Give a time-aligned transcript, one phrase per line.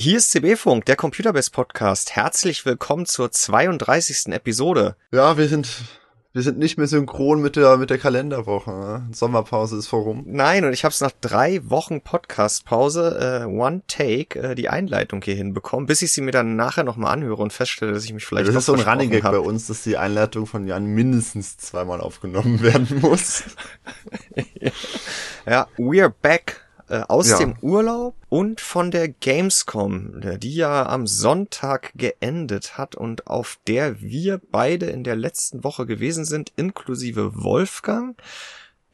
[0.00, 2.14] Hier ist CB-Funk, der Computerbase Podcast.
[2.14, 4.32] Herzlich willkommen zur 32.
[4.32, 4.94] Episode.
[5.10, 5.82] Ja, wir sind
[6.32, 8.70] wir sind nicht mehr synchron mit der mit der Kalenderwoche.
[8.70, 9.08] Ne?
[9.10, 10.22] Sommerpause ist vorum.
[10.24, 15.20] Nein, und ich habe es nach drei Wochen Podcastpause, äh, One Take, äh, die Einleitung
[15.20, 18.24] hier hinbekommen, bis ich sie mir dann nachher nochmal anhöre und feststelle, dass ich mich
[18.24, 18.46] vielleicht.
[18.46, 21.56] Ja, das ist so ein Running Gag bei uns, dass die Einleitung von Jan mindestens
[21.56, 23.42] zweimal aufgenommen werden muss.
[25.44, 27.38] ja, we're back äh, aus ja.
[27.38, 34.00] dem Urlaub und von der Gamescom, die ja am Sonntag geendet hat und auf der
[34.00, 38.20] wir beide in der letzten Woche gewesen sind, inklusive Wolfgang,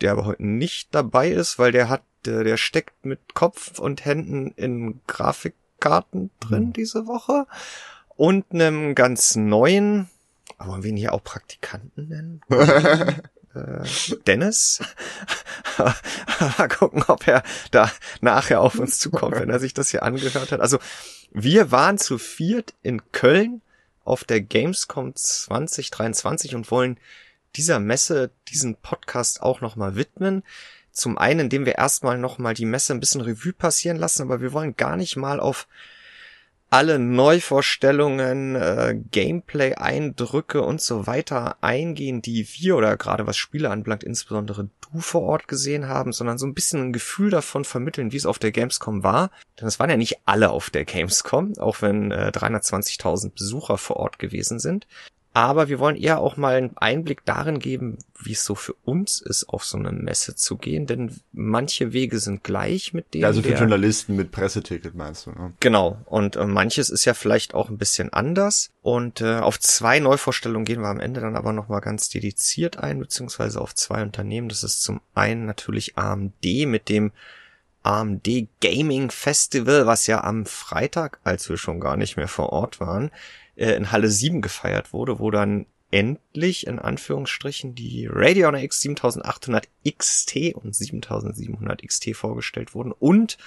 [0.01, 4.05] der aber heute nicht dabei ist, weil der hat, der, der steckt mit Kopf und
[4.05, 6.73] Händen in Grafikkarten drin mhm.
[6.73, 7.47] diese Woche
[8.17, 10.09] und einem ganz neuen,
[10.59, 12.41] aber wollen wir ihn hier auch Praktikanten nennen?
[13.55, 14.81] äh, Dennis.
[15.79, 20.53] Mal gucken, ob er da nachher auf uns zukommt, wenn er sich das hier angehört
[20.53, 20.61] hat.
[20.61, 20.79] Also
[21.33, 23.61] wir waren zu viert in Köln
[24.05, 26.99] auf der Gamescom 2023 und wollen
[27.57, 30.43] dieser Messe diesen Podcast auch nochmal widmen.
[30.93, 34.53] Zum einen, indem wir erstmal nochmal die Messe ein bisschen Revue passieren lassen, aber wir
[34.53, 35.67] wollen gar nicht mal auf
[36.75, 44.03] alle Neuvorstellungen, äh, Gameplay-Eindrücke und so weiter eingehen, die wir oder gerade was Spiele anbelangt,
[44.03, 48.17] insbesondere du vor Ort gesehen haben, sondern so ein bisschen ein Gefühl davon vermitteln, wie
[48.17, 49.31] es auf der Gamescom war.
[49.61, 53.99] Denn es waren ja nicht alle auf der Gamescom, auch wenn äh, 320.000 Besucher vor
[53.99, 54.89] Ort gewesen sind.
[55.37, 59.21] Aber wir wollen eher auch mal einen Einblick darin geben, wie es so für uns
[59.21, 63.25] ist, auf so eine Messe zu gehen, denn manche Wege sind gleich mit denen.
[63.25, 65.53] Also für der, Journalisten mit Presseticket meinst du, ne?
[65.59, 65.99] Genau.
[66.07, 68.71] Und äh, manches ist ja vielleicht auch ein bisschen anders.
[68.81, 73.01] Und äh, auf zwei Neuvorstellungen gehen wir am Ende dann aber nochmal ganz dediziert ein,
[73.01, 74.49] beziehungsweise auf zwei Unternehmen.
[74.49, 77.11] Das ist zum einen natürlich AMD mit dem
[77.85, 78.29] AMD
[78.61, 83.11] Gaming Festival, was ja am Freitag, als wir schon gar nicht mehr vor Ort waren,
[83.57, 89.69] äh, in Halle 7 gefeiert wurde, wo dann endlich in Anführungsstrichen die Radeon RX 7800
[89.89, 93.39] XT und 7700 XT vorgestellt wurden und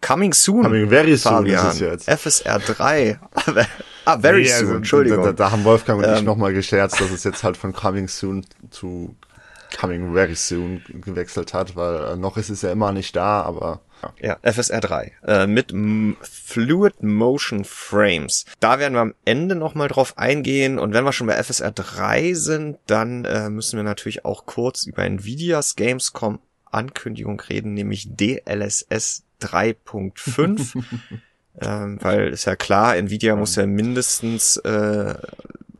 [0.00, 0.62] Coming soon.
[0.62, 2.10] Coming very soon Fabian, ist es jetzt.
[2.10, 3.18] FSR 3.
[4.04, 5.24] ah, very nee, soon, also, Entschuldigung.
[5.24, 8.08] Da, da, haben Wolfgang und ähm, ich nochmal gescherzt, dass es jetzt halt von Coming
[8.08, 9.16] soon zu
[9.78, 13.80] Coming very soon gewechselt hat, weil äh, noch ist es ja immer nicht da, aber
[14.20, 18.44] ja, FSR 3 äh, mit M Fluid Motion Frames.
[18.60, 22.34] Da werden wir am Ende nochmal drauf eingehen und wenn wir schon bei FSR 3
[22.34, 26.38] sind, dann äh, müssen wir natürlich auch kurz über Nvidias Gamescom
[26.70, 30.82] Ankündigung reden, nämlich DLSS 3.5.
[31.60, 35.14] ähm, weil ist ja klar, Nvidia muss ja mindestens äh,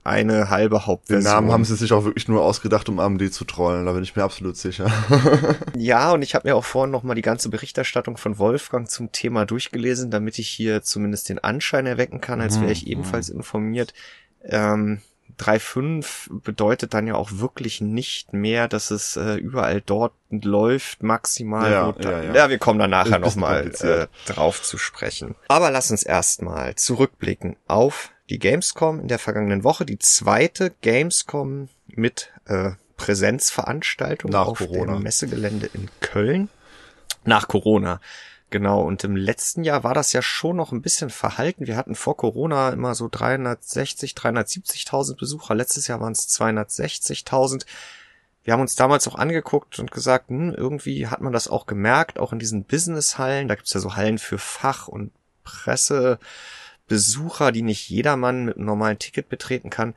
[0.04, 1.24] eine halbe Hauptversion.
[1.24, 4.02] Den Namen haben sie sich auch wirklich nur ausgedacht, um AMD zu trollen, da bin
[4.02, 4.90] ich mir absolut sicher.
[5.76, 9.46] ja, und ich habe mir auch vorhin nochmal die ganze Berichterstattung von Wolfgang zum Thema
[9.46, 13.38] durchgelesen, damit ich hier zumindest den Anschein erwecken kann, als wäre ich mhm, ebenfalls mhm.
[13.38, 13.94] informiert.
[14.44, 15.00] Ähm,
[15.38, 21.70] 3.5 bedeutet dann ja auch wirklich nicht mehr, dass es äh, überall dort läuft, maximal.
[21.70, 22.34] Ja, da, ja, ja.
[22.34, 25.34] ja, wir kommen da nachher nochmal äh, drauf zu sprechen.
[25.48, 31.68] Aber lass uns erstmal zurückblicken auf die Gamescom in der vergangenen Woche, die zweite Gamescom
[31.86, 34.94] mit äh, Präsenzveranstaltung Nach auf Corona.
[34.94, 36.48] dem Messegelände in Köln.
[37.24, 38.00] Nach Corona.
[38.50, 41.66] Genau, und im letzten Jahr war das ja schon noch ein bisschen verhalten.
[41.66, 45.54] Wir hatten vor Corona immer so 360, 370.000 Besucher.
[45.54, 47.66] Letztes Jahr waren es 260.000.
[48.44, 52.18] Wir haben uns damals auch angeguckt und gesagt, hm, irgendwie hat man das auch gemerkt,
[52.18, 53.48] auch in diesen Businesshallen.
[53.48, 55.10] Da gibt's ja so Hallen für Fach- und
[55.42, 56.18] Presse.
[56.88, 59.94] Besucher, die nicht jedermann mit einem normalen Ticket betreten kann.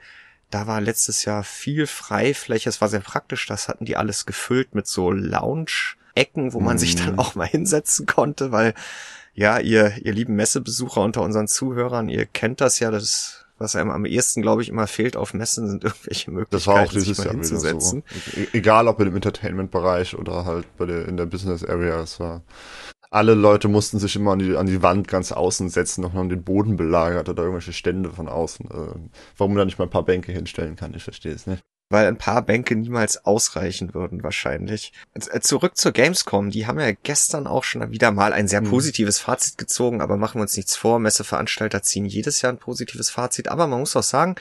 [0.50, 2.70] Da war letztes Jahr viel Freifläche.
[2.70, 3.46] Es war sehr praktisch.
[3.48, 6.80] Das hatten die alles gefüllt mit so Lounge-Ecken, wo man mhm.
[6.80, 7.20] sich dann mhm.
[7.20, 8.74] auch mal hinsetzen konnte, weil
[9.34, 13.90] ja, ihr, ihr lieben Messebesucher unter unseren Zuhörern, ihr kennt das ja, das was einem
[13.90, 17.18] am ehesten, glaube ich, immer fehlt auf Messen, sind irgendwelche Möglichkeiten, das war auch dieses
[17.18, 18.04] sich mal hinzusetzen.
[18.34, 18.42] So.
[18.42, 22.42] E-, egal ob im Entertainment-Bereich oder halt bei der, in der Business Area, es war
[23.10, 26.30] alle Leute mussten sich immer an die, an die Wand ganz außen setzen, noch an
[26.30, 28.66] den Boden belagert oder irgendwelche Stände von außen.
[28.66, 31.64] Äh, warum man da nicht mal ein paar Bänke hinstellen kann, ich verstehe es nicht.
[31.90, 34.92] Weil ein paar Bänke niemals ausreichen würden, wahrscheinlich.
[35.14, 36.50] Äh, zurück zur Gamescom.
[36.50, 38.70] Die haben ja gestern auch schon wieder mal ein sehr hm.
[38.70, 41.00] positives Fazit gezogen, aber machen wir uns nichts vor.
[41.00, 43.48] Messeveranstalter ziehen jedes Jahr ein positives Fazit.
[43.48, 44.36] Aber man muss auch sagen,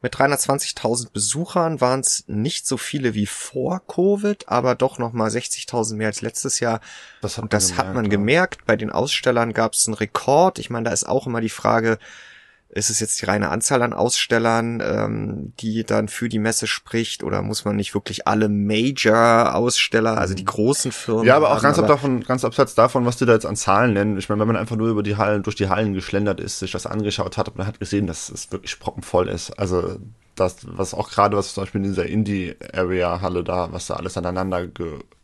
[0.00, 5.96] mit 320.000 Besuchern waren es nicht so viele wie vor Covid, aber doch nochmal 60.000
[5.96, 6.80] mehr als letztes Jahr.
[7.20, 8.66] Das hat Und das gemerkt, hat man gemerkt.
[8.66, 10.58] Bei den Ausstellern gab es einen Rekord.
[10.58, 11.98] Ich meine, da ist auch immer die Frage,
[12.70, 17.24] ist es jetzt die reine Anzahl an Ausstellern, ähm, die dann für die Messe spricht,
[17.24, 21.24] oder muss man nicht wirklich alle Major-Aussteller, also die großen Firmen?
[21.24, 23.56] Ja, aber auch haben, ganz, aber davon, ganz abseits davon, was die da jetzt an
[23.56, 24.18] Zahlen nennen.
[24.18, 26.72] Ich meine, wenn man einfach nur über die Hallen, durch die Hallen geschlendert ist, sich
[26.72, 29.58] das angeschaut hat, man hat gesehen, dass es wirklich proppenvoll ist.
[29.58, 29.96] Also
[30.34, 34.66] das, was auch gerade, was zum Beispiel in dieser Indie-Area-Halle da, was da alles aneinander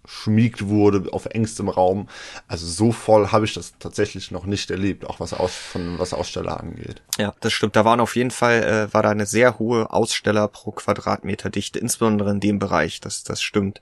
[0.05, 2.09] geschmiegt wurde auf engstem Raum.
[2.47, 6.13] Also so voll habe ich das tatsächlich noch nicht erlebt, auch was aus, von was
[6.13, 7.03] Aussteller angeht.
[7.19, 7.75] Ja, das stimmt.
[7.75, 11.79] Da waren auf jeden Fall, äh, war da eine sehr hohe Aussteller pro Quadratmeter Dichte,
[11.79, 13.01] insbesondere in dem Bereich.
[13.01, 13.81] Das, das stimmt.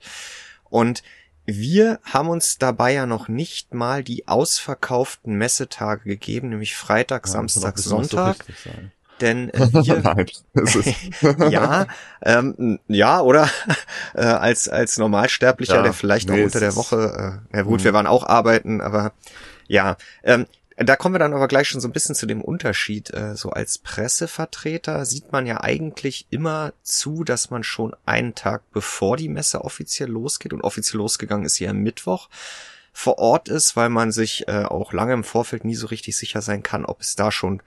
[0.69, 1.03] Und
[1.45, 7.33] wir haben uns dabei ja noch nicht mal die ausverkauften Messetage gegeben, nämlich Freitag, ja,
[7.33, 8.45] Samstag, Sonntag.
[8.63, 8.71] So
[9.23, 11.87] denn äh, wir, Nein, ja,
[12.21, 13.49] ähm, ja, oder
[14.13, 17.79] äh, als als Normalsterblicher, ja, der vielleicht nee, auch unter der Woche, äh, ja gut,
[17.79, 17.83] mhm.
[17.85, 19.13] wir waren auch arbeiten, aber
[19.67, 23.13] ja, ähm, da kommen wir dann aber gleich schon so ein bisschen zu dem Unterschied.
[23.13, 28.63] Äh, so als Pressevertreter sieht man ja eigentlich immer zu, dass man schon einen Tag
[28.71, 32.27] bevor die Messe offiziell losgeht und offiziell losgegangen ist hier am Mittwoch
[32.91, 36.41] vor Ort ist, weil man sich äh, auch lange im Vorfeld nie so richtig sicher
[36.41, 37.61] sein kann, ob es da schon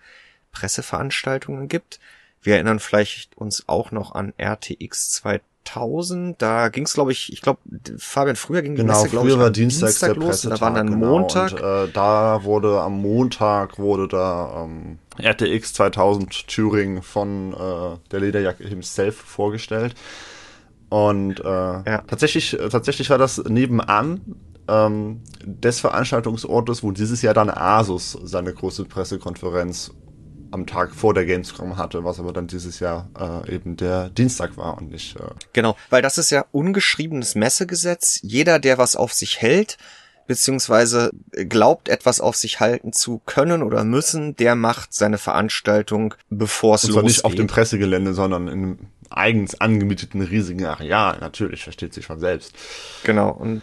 [0.57, 2.01] Presseveranstaltungen gibt.
[2.43, 6.41] Wir erinnern vielleicht uns auch noch an RTX 2000.
[6.41, 7.61] Da ging es, glaube ich, ich glaube,
[7.99, 10.43] Fabian, früher ging die genau, Messe, glaube ich, war Dienstag, Dienstag der los.
[10.43, 11.53] Da war dann genau, Montag.
[11.53, 18.21] Und, äh, da wurde am Montag wurde da ähm, RTX 2000 Turing von äh, der
[18.21, 19.95] Lederjacke himself vorgestellt.
[20.89, 22.03] Und äh, ja.
[22.07, 24.21] tatsächlich, tatsächlich war das nebenan
[24.69, 29.93] ähm, des Veranstaltungsortes, wo dieses Jahr dann Asus seine große Pressekonferenz
[30.57, 33.09] am Tag vor der Gamescom hatte, was aber dann dieses Jahr
[33.47, 35.17] äh, eben der Dienstag war und nicht.
[35.17, 35.23] Äh
[35.53, 38.19] genau, weil das ist ja ungeschriebenes Messegesetz.
[38.23, 39.77] Jeder, der was auf sich hält,
[40.27, 46.75] beziehungsweise glaubt, etwas auf sich halten zu können oder müssen, der macht seine Veranstaltung, bevor
[46.75, 47.05] es losgeht.
[47.05, 48.79] nicht auf dem Pressegelände, sondern in einem
[49.11, 51.19] eigens angemieteten riesigen Areal.
[51.21, 52.55] Natürlich, versteht sich von selbst.
[53.05, 53.63] Genau, und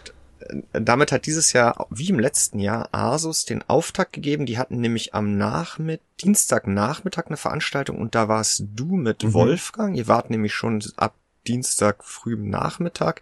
[0.72, 4.46] damit hat dieses Jahr, wie im letzten Jahr, Asus den Auftakt gegeben.
[4.46, 9.32] Die hatten nämlich am Nachmittag, Dienstagnachmittag eine Veranstaltung und da warst du mit mhm.
[9.32, 9.96] Wolfgang.
[9.96, 11.14] Ihr wart nämlich schon ab
[11.46, 13.20] Dienstag früh Nachmittag.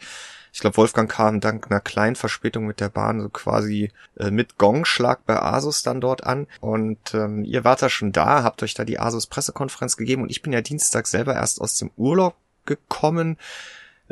[0.53, 4.59] Ich glaube, Wolfgang kam dank einer kleinen Verspätung mit der Bahn so quasi äh, mit
[4.59, 6.47] Gongschlag bei Asus dann dort an.
[6.61, 10.31] Und ähm, ihr wart da schon da, habt euch da die Asus Pressekonferenz gegeben und
[10.31, 12.37] ich bin ja Dienstag selber erst aus dem Urlaub
[12.67, 13.39] gekommen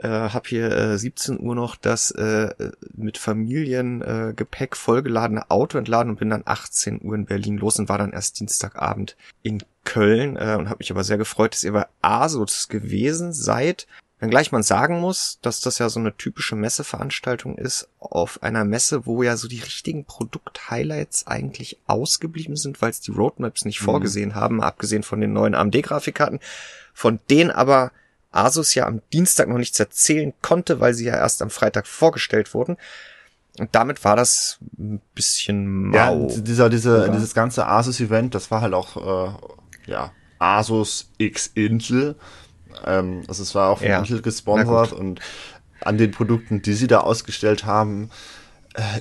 [0.03, 2.55] äh, habe hier äh, 17 Uhr noch das äh,
[2.95, 7.89] mit Familiengepäck äh, vollgeladene Auto entladen und bin dann 18 Uhr in Berlin los und
[7.89, 11.73] war dann erst Dienstagabend in Köln äh, und habe mich aber sehr gefreut, dass ihr
[11.73, 13.87] bei ASUS gewesen seid.
[14.21, 19.07] Wenngleich man sagen muss, dass das ja so eine typische Messeveranstaltung ist, auf einer Messe,
[19.07, 23.87] wo ja so die richtigen Produkt-Highlights eigentlich ausgeblieben sind, weil es die Roadmaps nicht mhm.
[23.87, 26.41] vorgesehen haben, abgesehen von den neuen AMD-Grafikkarten,
[26.93, 27.93] von denen aber
[28.31, 32.55] Asus ja am Dienstag noch nichts erzählen konnte, weil sie ja erst am Freitag vorgestellt
[32.55, 32.77] wurden.
[33.59, 36.29] Und damit war das ein bisschen mau.
[36.29, 37.09] Ja, dieser, diese, oder?
[37.09, 42.17] dieses ganze Asus-Event, das war halt auch, äh, ja, Asus X Intel.
[42.87, 43.99] Ähm, also es war auch von ja.
[43.99, 45.21] Intel gesponsert und
[45.81, 48.11] an den Produkten, die sie da ausgestellt haben,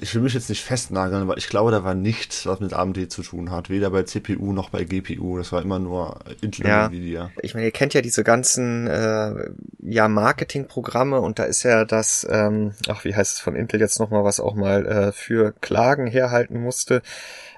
[0.02, 3.12] ich will mich jetzt nicht festnageln, weil ich glaube, da war nichts, was mit AMD
[3.12, 3.70] zu tun hat.
[3.70, 5.38] Weder bei CPU noch bei GPU.
[5.38, 6.86] Das war immer nur Intel ja.
[6.86, 7.32] und Nvidia.
[7.44, 12.26] Ich meine, ihr kennt ja diese ganzen äh, ja, Marketingprogramme und da ist ja das,
[12.30, 16.08] ähm, ach, wie heißt es von Intel jetzt nochmal, was auch mal äh, für Klagen
[16.08, 17.04] herhalten musste.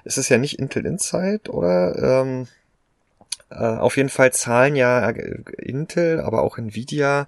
[0.04, 2.22] Es ist ja nicht Intel Insight, oder?
[2.22, 2.46] Ähm,
[3.48, 7.26] äh, auf jeden Fall zahlen ja Intel, aber auch Nvidia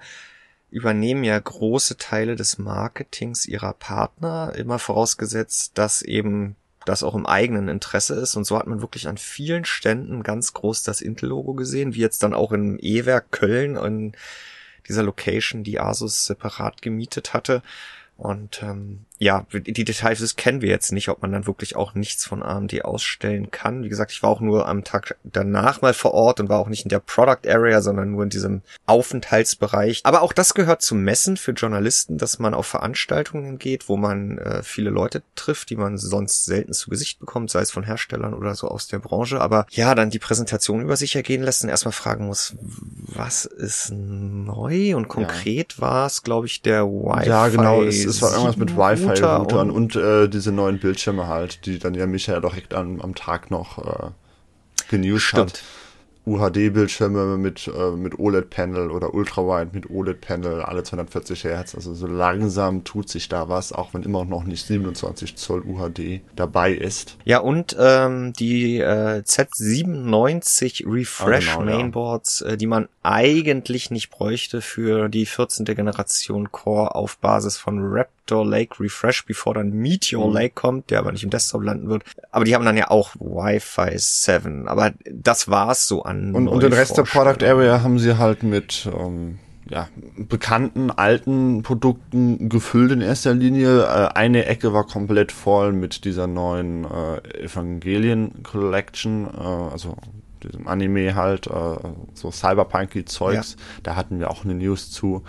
[0.74, 7.26] übernehmen ja große Teile des Marketings ihrer Partner, immer vorausgesetzt, dass eben das auch im
[7.26, 8.34] eigenen Interesse ist.
[8.34, 12.24] Und so hat man wirklich an vielen Ständen ganz groß das Intel-Logo gesehen, wie jetzt
[12.24, 14.16] dann auch im E-Werk Köln in
[14.88, 17.62] dieser Location, die Asus separat gemietet hatte.
[18.16, 22.26] Und ähm, ja, die Details kennen wir jetzt nicht, ob man dann wirklich auch nichts
[22.26, 23.84] von AMD ausstellen kann.
[23.84, 26.68] Wie gesagt, ich war auch nur am Tag danach mal vor Ort und war auch
[26.68, 30.00] nicht in der Product Area, sondern nur in diesem Aufenthaltsbereich.
[30.02, 34.38] Aber auch das gehört zum Messen für Journalisten, dass man auf Veranstaltungen geht, wo man
[34.38, 38.34] äh, viele Leute trifft, die man sonst selten zu Gesicht bekommt, sei es von Herstellern
[38.34, 39.40] oder so aus der Branche.
[39.40, 43.92] Aber ja, dann die Präsentation über sich ergehen lässt und erstmal fragen muss, was ist
[43.92, 44.96] neu?
[44.96, 45.82] Und konkret ja.
[45.82, 47.28] war es, glaube ich, der Wi-Fi.
[47.28, 51.26] Ja, genau, es, es war irgendwas mit Wi-Fi Routern und, und äh, diese neuen Bildschirme
[51.26, 54.10] halt, die dann ja Michael direkt an, am Tag noch äh,
[54.88, 55.62] genused hat.
[56.26, 61.74] UHD-Bildschirme mit, äh, mit OLED-Panel oder Ultrawide mit OLED-Panel, alle 240 Hertz.
[61.74, 66.22] Also so langsam tut sich da was, auch wenn immer noch nicht 27 Zoll UHD
[66.34, 67.18] dabei ist.
[67.24, 72.52] Ja, und ähm, die äh, Z97 Refresh ah, genau, Mainboards, ja.
[72.52, 75.66] äh, die man eigentlich nicht bräuchte für die 14.
[75.66, 77.78] Generation Core auf Basis von
[78.24, 80.34] Raptor Lake Refresh, bevor dann Meteor mhm.
[80.34, 82.04] Lake kommt, der aber nicht im Desktop landen wird.
[82.30, 84.68] Aber die haben dann ja auch Wi-Fi 7.
[84.68, 86.34] Aber das war's so an.
[86.34, 89.38] Und, und den Rest der Product Area haben sie halt mit ähm,
[89.68, 93.82] ja, bekannten alten Produkten gefüllt in erster Linie.
[93.82, 99.96] Äh, eine Ecke war komplett voll mit dieser neuen äh, Evangelien Collection, äh, also
[100.42, 101.76] diesem Anime halt, äh,
[102.12, 103.52] so Cyberpunky Zeugs.
[103.52, 103.80] Ja.
[103.82, 105.24] Da hatten wir auch eine News zu.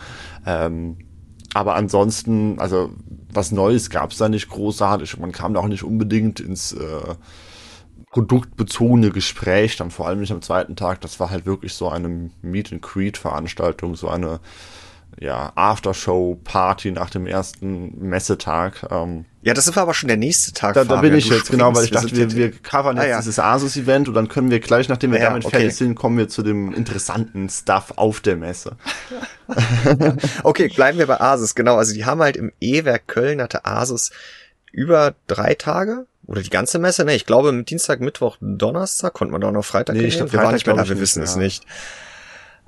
[0.46, 0.98] Ähm,
[1.56, 2.92] aber ansonsten, also
[3.32, 5.18] was Neues gab's da nicht großartig.
[5.20, 7.16] Man kam da auch nicht unbedingt ins äh,
[8.10, 11.00] produktbezogene Gespräch, dann vor allem nicht am zweiten Tag.
[11.00, 14.42] Das war halt wirklich so eine Meet and Creed Veranstaltung, so eine
[15.18, 18.88] ja, Aftershow-Party nach dem ersten Messetag.
[18.92, 20.74] Ähm, ja, das war aber schon der nächste Tag.
[20.74, 23.18] Da, da bin ich jetzt, genau, weil ich dachte, wir, wir covern jetzt ah, ja.
[23.20, 25.58] dieses Asus-Event und dann können wir gleich, nachdem wir ja, damit okay.
[25.58, 28.76] fertig sind, kommen wir zu dem interessanten Stuff auf der Messe.
[30.44, 31.76] okay, bleiben wir bei Asus, genau.
[31.76, 34.10] Also die haben halt im E-Werk Köln hatte Asus
[34.72, 37.14] über drei Tage oder die ganze Messe, ne?
[37.14, 39.96] Ich glaube, Dienstag, Mittwoch, Donnerstag konnte man da noch Freitag.
[39.96, 41.26] Nee, ich glaube, wir waren nicht mehr da, wir wissen ja.
[41.26, 41.66] es nicht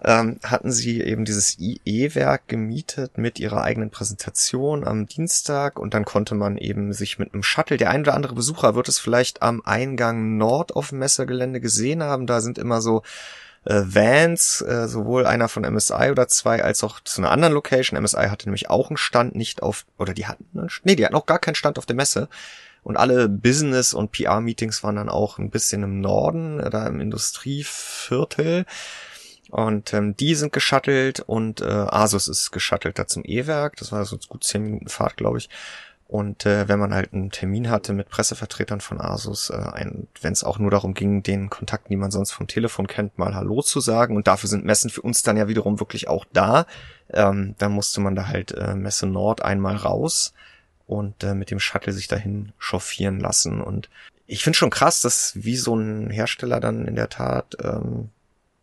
[0.03, 6.05] ähm, hatten sie eben dieses IE-Werk gemietet mit ihrer eigenen Präsentation am Dienstag und dann
[6.05, 9.41] konnte man eben sich mit einem Shuttle, der ein oder andere Besucher wird es vielleicht
[9.41, 13.01] am Eingang Nord auf dem Messegelände gesehen haben, da sind immer so
[13.65, 18.01] äh, Vans, äh, sowohl einer von MSI oder zwei, als auch zu einer anderen Location.
[18.01, 21.15] MSI hatte nämlich auch einen Stand, nicht auf, oder die hatten einen, nee, die hatten
[21.15, 22.29] auch gar keinen Stand auf der Messe.
[22.83, 27.01] Und alle Business- und PR-Meetings waren dann auch ein bisschen im Norden, äh, da im
[27.01, 28.65] Industrieviertel.
[29.49, 33.77] Und ähm, die sind geschuttelt und äh, Asus ist geschuttelt da zum E-Werk.
[33.77, 35.49] Das war so gut zehn Minuten Fahrt, glaube ich.
[36.07, 39.85] Und äh, wenn man halt einen Termin hatte mit Pressevertretern von Asus, äh,
[40.21, 43.35] wenn es auch nur darum ging, den Kontakten, die man sonst vom Telefon kennt, mal
[43.35, 44.15] Hallo zu sagen.
[44.15, 46.65] Und dafür sind Messen für uns dann ja wiederum wirklich auch da.
[47.11, 50.33] Ähm, dann musste man da halt äh, Messe Nord einmal raus
[50.85, 53.61] und äh, mit dem Shuttle sich dahin chauffieren lassen.
[53.61, 53.89] Und
[54.27, 58.09] ich finde schon krass, dass wie so ein Hersteller dann in der Tat ähm,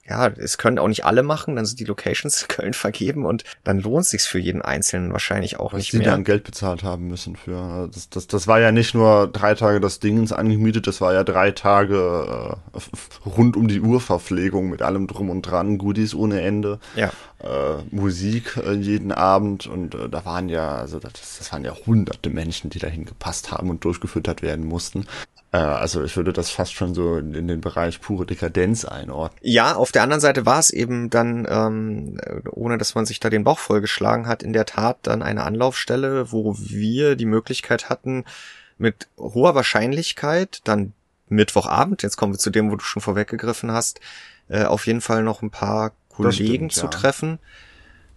[0.09, 3.45] ja, es können auch nicht alle machen, dann sind die Locations in Köln vergeben und
[3.65, 6.11] dann lohnt sich's für jeden Einzelnen wahrscheinlich auch Was nicht die mehr.
[6.11, 7.89] dann Geld bezahlt haben müssen für.
[7.93, 11.25] Das, das, das war ja nicht nur drei Tage das Dingens angemietet, das war ja
[11.25, 16.43] drei Tage äh, rund um die Uhr Verpflegung mit allem drum und dran, Goodies ohne
[16.43, 17.11] Ende, ja.
[17.43, 21.75] äh, Musik äh, jeden Abend und äh, da waren ja, also das, das waren ja
[21.87, 25.07] hunderte Menschen, die dahin gepasst haben und durchgefüttert werden mussten.
[25.55, 29.39] Äh, also ich würde das fast schon so in den Bereich pure Dekadenz einordnen.
[29.43, 32.19] Ja, auf der anderen Seite war es eben dann, ähm,
[32.51, 36.33] ohne dass man sich da den Bauch vollgeschlagen hat, in der Tat dann eine Anlaufstelle,
[36.33, 38.25] wo wir die Möglichkeit hatten,
[38.79, 40.93] mit hoher Wahrscheinlichkeit dann
[41.29, 44.01] Mittwochabend, jetzt kommen wir zu dem, wo du schon vorweggegriffen hast,
[44.49, 46.91] äh, auf jeden Fall noch ein paar Kollegen stimmt, zu ja.
[46.91, 47.39] treffen.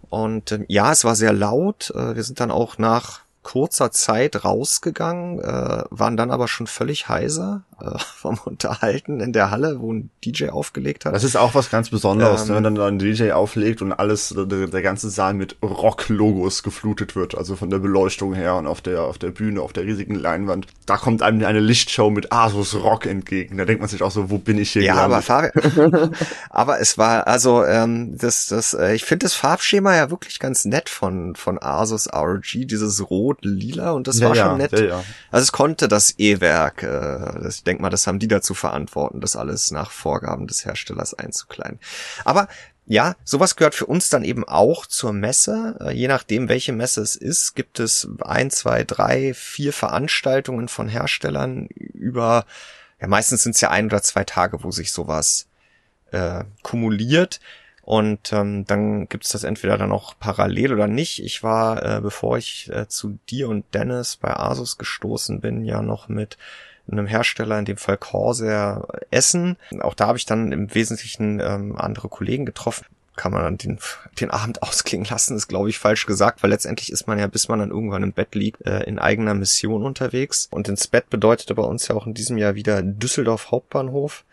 [0.10, 1.92] Und äh, ja, es war sehr laut.
[1.96, 7.08] Äh, wir sind dann auch nach kurzer Zeit rausgegangen, äh, waren dann aber schon völlig
[7.08, 11.16] heiser äh, vom Unterhalten in der Halle, wo ein DJ aufgelegt hat.
[11.16, 14.36] Das ist auch was ganz Besonderes, ähm, ne, wenn dann ein DJ auflegt und alles,
[14.38, 18.82] der, der ganze Saal mit Rock-Logos geflutet wird, also von der Beleuchtung her und auf
[18.82, 20.68] der, auf der Bühne, auf der riesigen Leinwand.
[20.86, 23.58] Da kommt einem eine Lichtshow mit Asus Rock entgegen.
[23.58, 26.12] Da denkt man sich auch so, wo bin ich hier Ja, aber, Fabian,
[26.50, 30.66] aber es war, also, ähm, das, das, äh, ich finde das Farbschema ja wirklich ganz
[30.66, 34.72] nett von, von Asus RG, dieses Rot-Lila und das ja, war schon ja, nett.
[34.80, 39.22] Ja, also es konnte das E-Werk, äh, das denke mal, das haben die dazu verantworten,
[39.22, 41.80] das alles nach Vorgaben des Herstellers einzukleiden.
[42.26, 42.48] Aber
[42.86, 45.78] ja, sowas gehört für uns dann eben auch zur Messe.
[45.82, 50.88] Äh, je nachdem, welche Messe es ist, gibt es ein, zwei, drei, vier Veranstaltungen von
[50.88, 52.46] Herstellern über,
[53.02, 55.48] ja, meistens sind es ja ein oder zwei Tage, wo sich sowas
[56.12, 57.40] äh, kumuliert.
[57.88, 61.24] Und ähm, dann gibt es das entweder dann auch parallel oder nicht.
[61.24, 65.82] Ich war, äh, bevor ich äh, zu dir und Dennis bei Asus gestoßen bin, ja
[65.82, 66.38] noch mit
[66.92, 69.56] einem Hersteller, in dem Fall Corsair Essen.
[69.80, 73.80] Auch da habe ich dann im Wesentlichen ähm, andere Kollegen getroffen kann man dann den,
[74.22, 77.48] den Abend ausklingen lassen, ist glaube ich falsch gesagt, weil letztendlich ist man ja, bis
[77.48, 80.48] man dann irgendwann im Bett liegt, äh, in eigener Mission unterwegs.
[80.52, 84.24] Und ins Bett bedeutete bei uns ja auch in diesem Jahr wieder Düsseldorf Hauptbahnhof,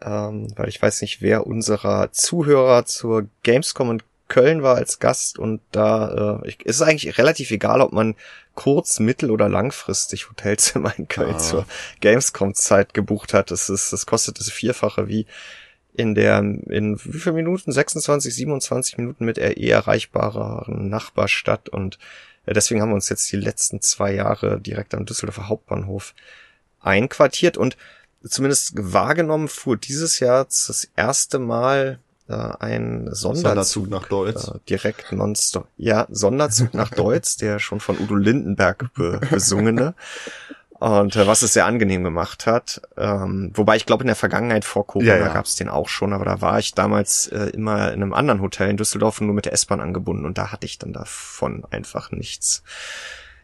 [0.00, 5.38] ähm, weil ich weiß nicht, wer unserer Zuhörer zur Gamescom in Köln war als Gast
[5.38, 8.14] und da äh, ist es eigentlich relativ egal, ob man
[8.54, 11.38] kurz-, mittel- oder langfristig Hotelzimmer in Köln ah.
[11.38, 11.66] zur
[12.00, 13.50] Gamescom-Zeit gebucht hat.
[13.50, 15.26] Das ist, das kostet das Vierfache wie
[15.94, 17.72] in der, in wie viel Minuten?
[17.72, 21.98] 26, 27 Minuten mit eh erreichbareren Nachbarstadt und
[22.46, 26.14] äh, deswegen haben wir uns jetzt die letzten zwei Jahre direkt am Düsseldorfer Hauptbahnhof
[26.80, 27.76] einquartiert und
[28.28, 31.98] zumindest wahrgenommen fuhr dieses Jahr das erste Mal
[32.28, 34.48] äh, ein Sonderzug, Sonderzug nach Deutz.
[34.48, 35.68] Äh, direkt nonstop.
[35.76, 39.94] Ja, Sonderzug nach Deutz, der schon von Udo Lindenberg be besungene.
[40.78, 42.82] Und äh, was es sehr angenehm gemacht hat.
[42.96, 45.32] Ähm, wobei ich glaube, in der Vergangenheit vor Corona ja, ja.
[45.32, 48.40] gab es den auch schon, aber da war ich damals äh, immer in einem anderen
[48.40, 52.10] Hotel in Düsseldorf nur mit der S-Bahn angebunden und da hatte ich dann davon einfach
[52.10, 52.64] nichts.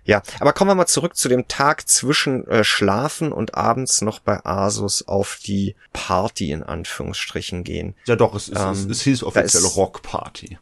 [0.08, 4.20] Ja, aber kommen wir mal zurück zu dem Tag zwischen äh, Schlafen und abends noch
[4.20, 7.94] bei Asus auf die Party in Anführungsstrichen gehen.
[8.06, 10.56] Ja doch, es, ähm, es, es hieß offiziell Rockparty.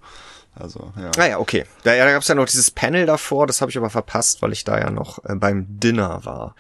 [0.53, 1.13] Also, ja.
[1.17, 1.65] Naja, ah okay.
[1.85, 4.43] Da, ja, da gab es ja noch dieses Panel davor, das habe ich aber verpasst,
[4.43, 6.57] weil ich da ja noch äh, beim Dinner war.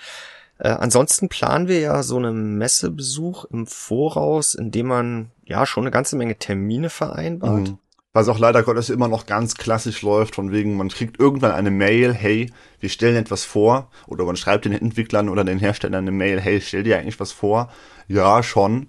[0.58, 5.82] Äh, ansonsten planen wir ja so einen Messebesuch im Voraus, in dem man ja schon
[5.82, 7.70] eine ganze Menge Termine vereinbart.
[7.70, 7.78] Mhm
[8.16, 11.70] was auch leider Gottes immer noch ganz klassisch läuft, von wegen, man kriegt irgendwann eine
[11.70, 16.12] Mail, hey, wir stellen etwas vor, oder man schreibt den Entwicklern oder den Herstellern eine
[16.12, 17.70] Mail, hey, stell dir eigentlich was vor?
[18.08, 18.88] Ja, schon.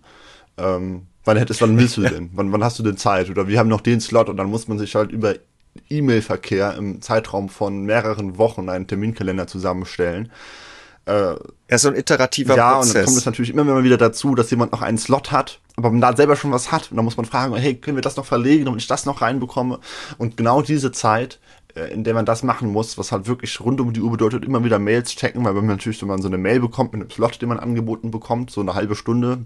[0.58, 2.30] Ähm, wann hättest, wann willst du denn?
[2.36, 3.30] wann, wann hast du denn Zeit?
[3.30, 5.36] Oder wir haben noch den Slot und dann muss man sich halt über
[5.90, 10.32] E-Mail-Verkehr im Zeitraum von mehreren Wochen einen Terminkalender zusammenstellen.
[11.08, 11.36] Äh,
[11.70, 12.88] ja, so ein iterativer ja, Prozess.
[12.88, 15.32] Ja, und dann kommt es natürlich immer, immer wieder dazu, dass jemand noch einen Slot
[15.32, 16.92] hat, aber man da selber schon was hat.
[16.92, 19.22] Und dann muss man fragen, hey, können wir das noch verlegen, damit ich das noch
[19.22, 19.80] reinbekomme?
[20.18, 21.40] Und genau diese Zeit,
[21.76, 24.44] äh, in der man das machen muss, was halt wirklich rund um die Uhr bedeutet,
[24.44, 27.02] immer wieder Mails checken, weil wenn man natürlich, wenn man so eine Mail bekommt mit
[27.02, 29.46] einem Slot, den man angeboten bekommt, so eine halbe Stunde,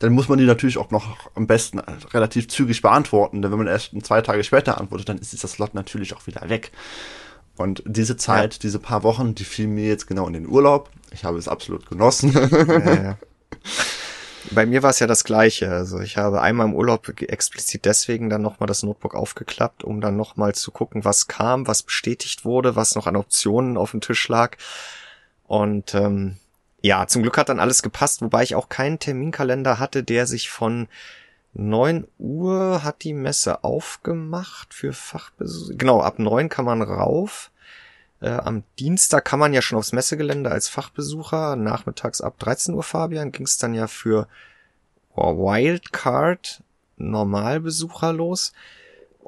[0.00, 1.78] dann muss man die natürlich auch noch am besten
[2.12, 5.74] relativ zügig beantworten, denn wenn man erst zwei Tage später antwortet, dann ist dieser Slot
[5.74, 6.72] natürlich auch wieder weg.
[7.58, 8.60] Und diese Zeit, ja.
[8.62, 10.90] diese paar Wochen, die fielen mir jetzt genau in den Urlaub.
[11.10, 12.32] Ich habe es absolut genossen.
[12.32, 13.18] Ja, ja.
[14.50, 15.70] Bei mir war es ja das Gleiche.
[15.70, 20.16] Also ich habe einmal im Urlaub explizit deswegen dann nochmal das Notebook aufgeklappt, um dann
[20.16, 24.26] nochmal zu gucken, was kam, was bestätigt wurde, was noch an Optionen auf dem Tisch
[24.28, 24.56] lag.
[25.46, 26.36] Und ähm,
[26.80, 30.48] ja, zum Glück hat dann alles gepasst, wobei ich auch keinen Terminkalender hatte, der sich
[30.48, 30.88] von
[31.58, 35.74] 9 Uhr hat die Messe aufgemacht für Fachbesucher.
[35.74, 37.50] Genau, ab 9 kann man rauf.
[38.20, 41.56] Äh, am Dienstag kann man ja schon aufs Messegelände als Fachbesucher.
[41.56, 44.28] Nachmittags ab 13 Uhr, Fabian, ging es dann ja für
[45.16, 46.62] Wildcard
[46.96, 48.52] Normalbesucher los.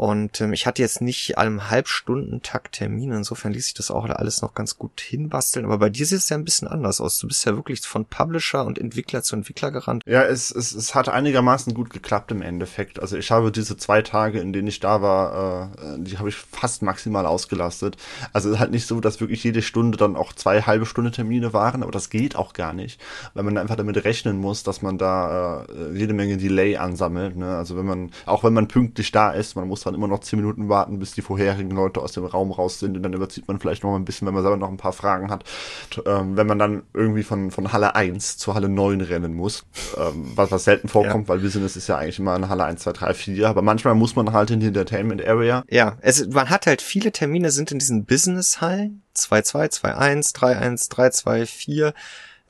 [0.00, 4.40] Und ähm, ich hatte jetzt nicht allem Halbstundentakt Termine, insofern ließ sich das auch alles
[4.40, 5.66] noch ganz gut hinbasteln.
[5.66, 7.18] Aber bei dir sieht es ja ein bisschen anders aus.
[7.18, 10.02] Du bist ja wirklich von Publisher und Entwickler zu Entwickler gerannt.
[10.06, 12.98] Ja, es, es, es hat einigermaßen gut geklappt im Endeffekt.
[12.98, 16.36] Also ich habe diese zwei Tage, in denen ich da war, äh, die habe ich
[16.36, 17.98] fast maximal ausgelastet.
[18.32, 21.82] Also halt nicht so, dass wirklich jede Stunde dann auch zwei halbe Stunde Termine waren,
[21.82, 23.02] aber das geht auch gar nicht,
[23.34, 27.36] weil man einfach damit rechnen muss, dass man da äh, jede Menge Delay ansammelt.
[27.36, 27.54] Ne?
[27.54, 30.38] Also wenn man, auch wenn man pünktlich da ist, man muss dann immer noch zehn
[30.38, 33.58] Minuten warten, bis die vorherigen Leute aus dem Raum raus sind und dann überzieht man
[33.58, 35.44] vielleicht noch mal ein bisschen, wenn man selber noch ein paar Fragen hat.
[36.06, 39.64] Ähm, wenn man dann irgendwie von, von Halle 1 zur Halle 9 rennen muss,
[39.96, 41.34] ähm, was, was selten vorkommt, ja.
[41.34, 44.16] weil Business ist ja eigentlich immer eine Halle 1, 2, 3, 4, aber manchmal muss
[44.16, 45.64] man halt in die Entertainment Area.
[45.68, 51.46] Ja, es, man hat halt viele Termine sind in diesen Business-Hallen, 2-2, 2-1, 3-1, 3-2,
[51.46, 51.94] 4,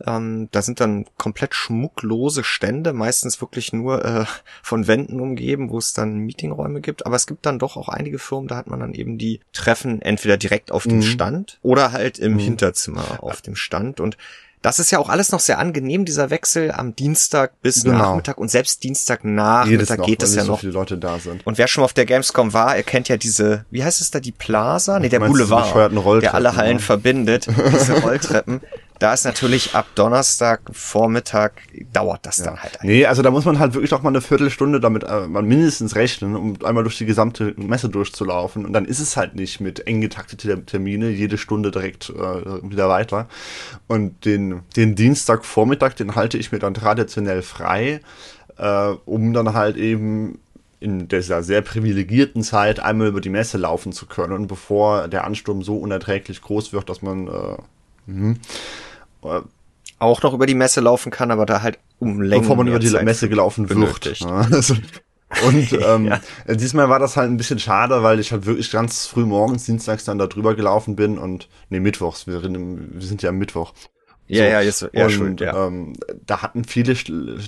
[0.06, 4.24] ähm, da sind dann komplett schmucklose Stände, meistens wirklich nur äh,
[4.62, 7.06] von Wänden umgeben, wo es dann Meetingräume gibt.
[7.06, 10.00] Aber es gibt dann doch auch einige Firmen, da hat man dann eben die Treffen
[10.02, 11.02] entweder direkt auf dem mhm.
[11.02, 12.38] Stand oder halt im mhm.
[12.38, 14.00] Hinterzimmer auf dem Stand.
[14.00, 14.16] Und
[14.62, 17.98] das ist ja auch alles noch sehr angenehm, dieser Wechsel am Dienstag bis genau.
[17.98, 20.56] Nachmittag und selbst Dienstagnachmittag noch, geht es ja noch.
[20.56, 21.46] So viele Leute da sind.
[21.46, 24.20] Und wer schon mal auf der Gamescom war, erkennt ja diese, wie heißt es da,
[24.20, 25.00] die Plaza?
[25.00, 26.84] Nee, der Boulevard, der alle Hallen ja.
[26.84, 28.60] verbindet, diese Rolltreppen.
[29.00, 32.44] Da ist natürlich ab Donnerstag Vormittag dauert das ja.
[32.44, 32.78] dann halt.
[32.82, 35.96] Nee, also da muss man halt wirklich noch mal eine Viertelstunde damit äh, man mindestens
[35.96, 38.66] rechnen, um einmal durch die gesamte Messe durchzulaufen.
[38.66, 42.90] Und dann ist es halt nicht mit eng getaktete Termine, jede Stunde direkt äh, wieder
[42.90, 43.26] weiter.
[43.88, 48.02] Und den, den Dienstagvormittag, den halte ich mir dann traditionell frei,
[48.58, 50.38] äh, um dann halt eben
[50.78, 55.62] in dieser sehr privilegierten Zeit einmal über die Messe laufen zu können, bevor der Ansturm
[55.62, 57.56] so unerträglich groß wird, dass man äh,
[58.06, 58.36] mh,
[59.98, 62.78] auch noch über die Messe laufen kann, aber da halt um Längen Bevor man über
[62.78, 64.24] die Zeit Messe gelaufen benötigt.
[64.24, 64.52] wird.
[64.52, 64.74] Also,
[65.46, 66.20] und ähm, ja.
[66.48, 70.04] diesmal war das halt ein bisschen schade, weil ich halt wirklich ganz früh morgens, dienstags
[70.04, 73.72] dann da drüber gelaufen bin und nee, mittwochs, wir, wir sind ja am Mittwoch.
[74.30, 74.50] Ja, so.
[74.50, 75.66] ja, jetzt ja, und, schuld, ja.
[75.66, 76.94] Ähm, da hatten viele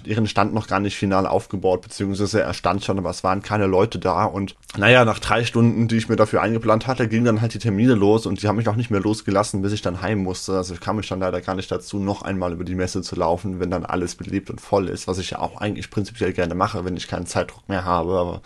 [0.05, 3.67] ihren Stand noch gar nicht final aufgebaut, beziehungsweise er stand schon, aber es waren keine
[3.67, 4.25] Leute da.
[4.25, 7.61] Und naja, nach drei Stunden, die ich mir dafür eingeplant hatte, gingen dann halt die
[7.61, 10.57] Termine los und die haben mich auch nicht mehr losgelassen, bis ich dann heim musste.
[10.57, 13.15] Also ich kam mich dann leider gar nicht dazu, noch einmal über die Messe zu
[13.15, 16.57] laufen, wenn dann alles belebt und voll ist, was ich ja auch eigentlich prinzipiell gerne
[16.57, 18.19] mache, wenn ich keinen Zeitdruck mehr habe.
[18.19, 18.43] Aber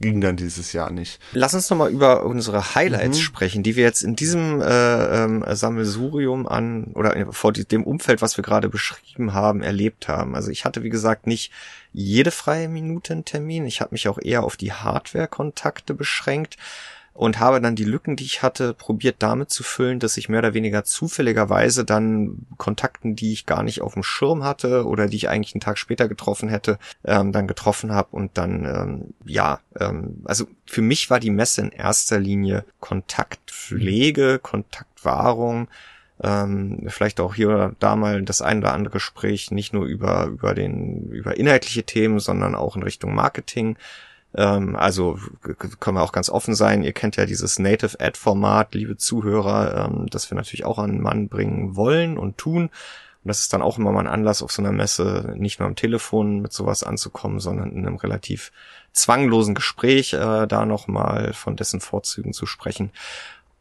[0.00, 1.20] ging dann dieses Jahr nicht.
[1.32, 3.22] Lass uns nochmal über unsere Highlights mhm.
[3.22, 8.36] sprechen, die wir jetzt in diesem äh, ähm, Sammelsurium an oder vor dem Umfeld, was
[8.36, 10.34] wir gerade beschrieben haben, erlebt haben.
[10.34, 11.52] Also ich hatte, wie gesagt, nicht
[11.92, 13.66] jede freie Minute einen Termin.
[13.66, 16.56] Ich habe mich auch eher auf die Hardware-Kontakte beschränkt
[17.20, 20.38] und habe dann die Lücken, die ich hatte, probiert damit zu füllen, dass ich mehr
[20.38, 25.18] oder weniger zufälligerweise dann Kontakten, die ich gar nicht auf dem Schirm hatte oder die
[25.18, 29.60] ich eigentlich einen Tag später getroffen hätte, ähm, dann getroffen habe und dann ähm, ja,
[29.78, 35.68] ähm, also für mich war die Messe in erster Linie Kontaktpflege, Kontaktwahrung,
[36.22, 40.24] ähm, vielleicht auch hier oder da mal das ein oder andere Gespräch nicht nur über
[40.24, 43.76] über den über inhaltliche Themen, sondern auch in Richtung Marketing
[44.34, 45.18] ähm, also
[45.80, 46.82] können wir auch ganz offen sein.
[46.82, 50.92] Ihr kennt ja dieses Native Ad Format, liebe Zuhörer, ähm, das wir natürlich auch an
[50.92, 52.70] den Mann bringen wollen und tun.
[53.22, 55.68] Und das ist dann auch immer mal ein Anlass auf so einer Messe, nicht nur
[55.68, 58.50] am Telefon mit sowas anzukommen, sondern in einem relativ
[58.92, 62.90] zwanglosen Gespräch äh, da nochmal von dessen Vorzügen zu sprechen.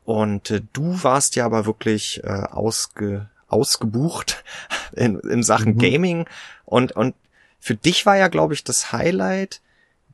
[0.06, 4.44] Und äh, du warst ja aber wirklich äh, ausge, ausgebucht
[4.94, 5.80] in, in Sachen mhm.
[5.80, 6.26] Gaming.
[6.66, 7.16] Und, und
[7.60, 9.62] für dich war ja, glaube ich, das Highlight,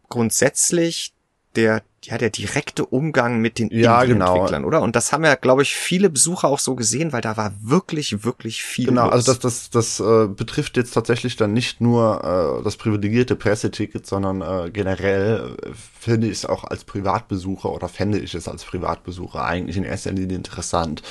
[0.09, 1.13] grundsätzlich
[1.55, 4.67] der ja der direkte Umgang mit den ja, Entwicklern, genau.
[4.67, 4.81] oder?
[4.81, 8.23] Und das haben ja, glaube ich, viele Besucher auch so gesehen, weil da war wirklich,
[8.23, 8.87] wirklich viel.
[8.87, 9.13] Genau, los.
[9.13, 14.05] also das, das, das äh, betrifft jetzt tatsächlich dann nicht nur äh, das privilegierte Presseticket,
[14.05, 18.63] sondern äh, generell äh, finde ich es auch als Privatbesucher oder fände ich es als
[18.63, 21.01] Privatbesucher eigentlich in erster Linie interessant,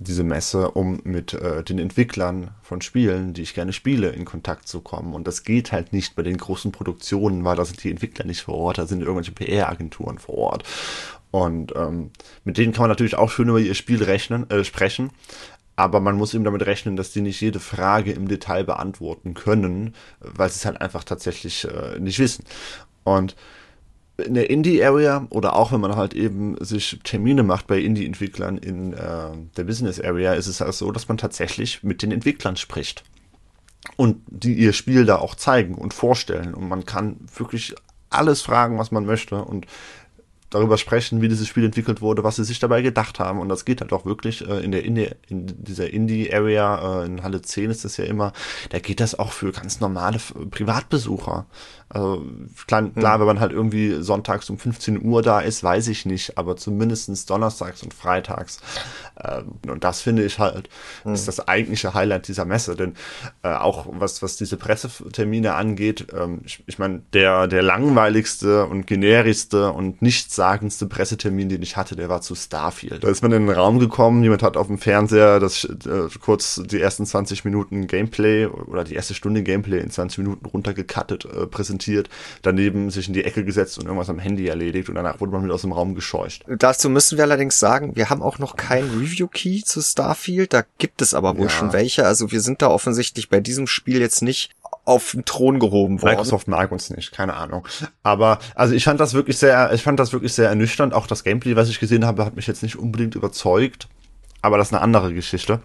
[0.00, 4.66] diese Messe, um mit äh, den Entwicklern von Spielen, die ich gerne spiele, in Kontakt
[4.66, 5.14] zu kommen.
[5.14, 8.42] Und das geht halt nicht bei den großen Produktionen, weil da sind die Entwickler nicht
[8.42, 10.64] vor Ort, da sind irgendwelche PR-Agenturen vor Ort.
[11.30, 12.10] Und ähm,
[12.44, 15.10] mit denen kann man natürlich auch schön über ihr Spiel rechnen, äh, sprechen.
[15.76, 19.94] Aber man muss eben damit rechnen, dass die nicht jede Frage im Detail beantworten können,
[20.20, 22.44] weil sie es halt einfach tatsächlich äh, nicht wissen.
[23.02, 23.34] Und
[24.16, 28.92] in der Indie-Area oder auch wenn man halt eben sich Termine macht bei Indie-Entwicklern in
[28.92, 33.02] äh, der Business-Area, ist es halt so, dass man tatsächlich mit den Entwicklern spricht.
[33.96, 36.54] Und die ihr Spiel da auch zeigen und vorstellen.
[36.54, 37.74] Und man kann wirklich
[38.08, 39.44] alles fragen, was man möchte.
[39.44, 39.66] Und
[40.54, 43.40] darüber sprechen, wie dieses Spiel entwickelt wurde, was sie sich dabei gedacht haben.
[43.40, 47.22] Und das geht halt auch wirklich äh, in der Indie, in dieser Indie-Area, äh, in
[47.22, 48.32] Halle 10 ist das ja immer,
[48.70, 50.18] da geht das auch für ganz normale
[50.50, 51.46] Privatbesucher.
[51.88, 52.24] Also
[52.66, 52.94] klar, hm.
[52.94, 56.56] klar, wenn man halt irgendwie sonntags um 15 Uhr da ist, weiß ich nicht, aber
[56.56, 58.60] zumindestens donnerstags und freitags.
[59.22, 60.68] Ähm, und das finde ich halt,
[61.04, 61.14] mhm.
[61.14, 62.74] ist das eigentliche Highlight dieser Messe.
[62.74, 62.94] Denn
[63.42, 68.86] äh, auch was, was diese Pressetermine angeht, ähm, ich, ich meine, der, der langweiligste und
[68.86, 70.02] generischste und
[70.44, 73.02] nichtssagendste Pressetermin, den ich hatte, der war zu Starfield.
[73.02, 76.60] Da ist man in den Raum gekommen, jemand hat auf dem Fernseher das äh, kurz
[76.64, 81.46] die ersten 20 Minuten Gameplay oder die erste Stunde Gameplay in 20 Minuten runtergekattet äh,
[81.46, 82.10] präsentiert präsentiert,
[82.42, 85.44] daneben sich in die Ecke gesetzt und irgendwas am Handy erledigt und danach wurde man
[85.44, 86.44] wieder aus dem Raum gescheucht.
[86.46, 91.00] Dazu müssen wir allerdings sagen, wir haben auch noch keinen Review-Key zu Starfield, da gibt
[91.00, 91.50] es aber wohl ja.
[91.50, 94.50] schon welche, also wir sind da offensichtlich bei diesem Spiel jetzt nicht
[94.84, 96.12] auf den Thron gehoben worden.
[96.12, 97.66] Microsoft mag uns nicht, keine Ahnung.
[98.02, 100.92] Aber also ich fand das wirklich sehr, ich fand das wirklich sehr ernüchternd.
[100.92, 103.88] Auch das Gameplay, was ich gesehen habe, hat mich jetzt nicht unbedingt überzeugt.
[104.42, 105.60] Aber das ist eine andere Geschichte.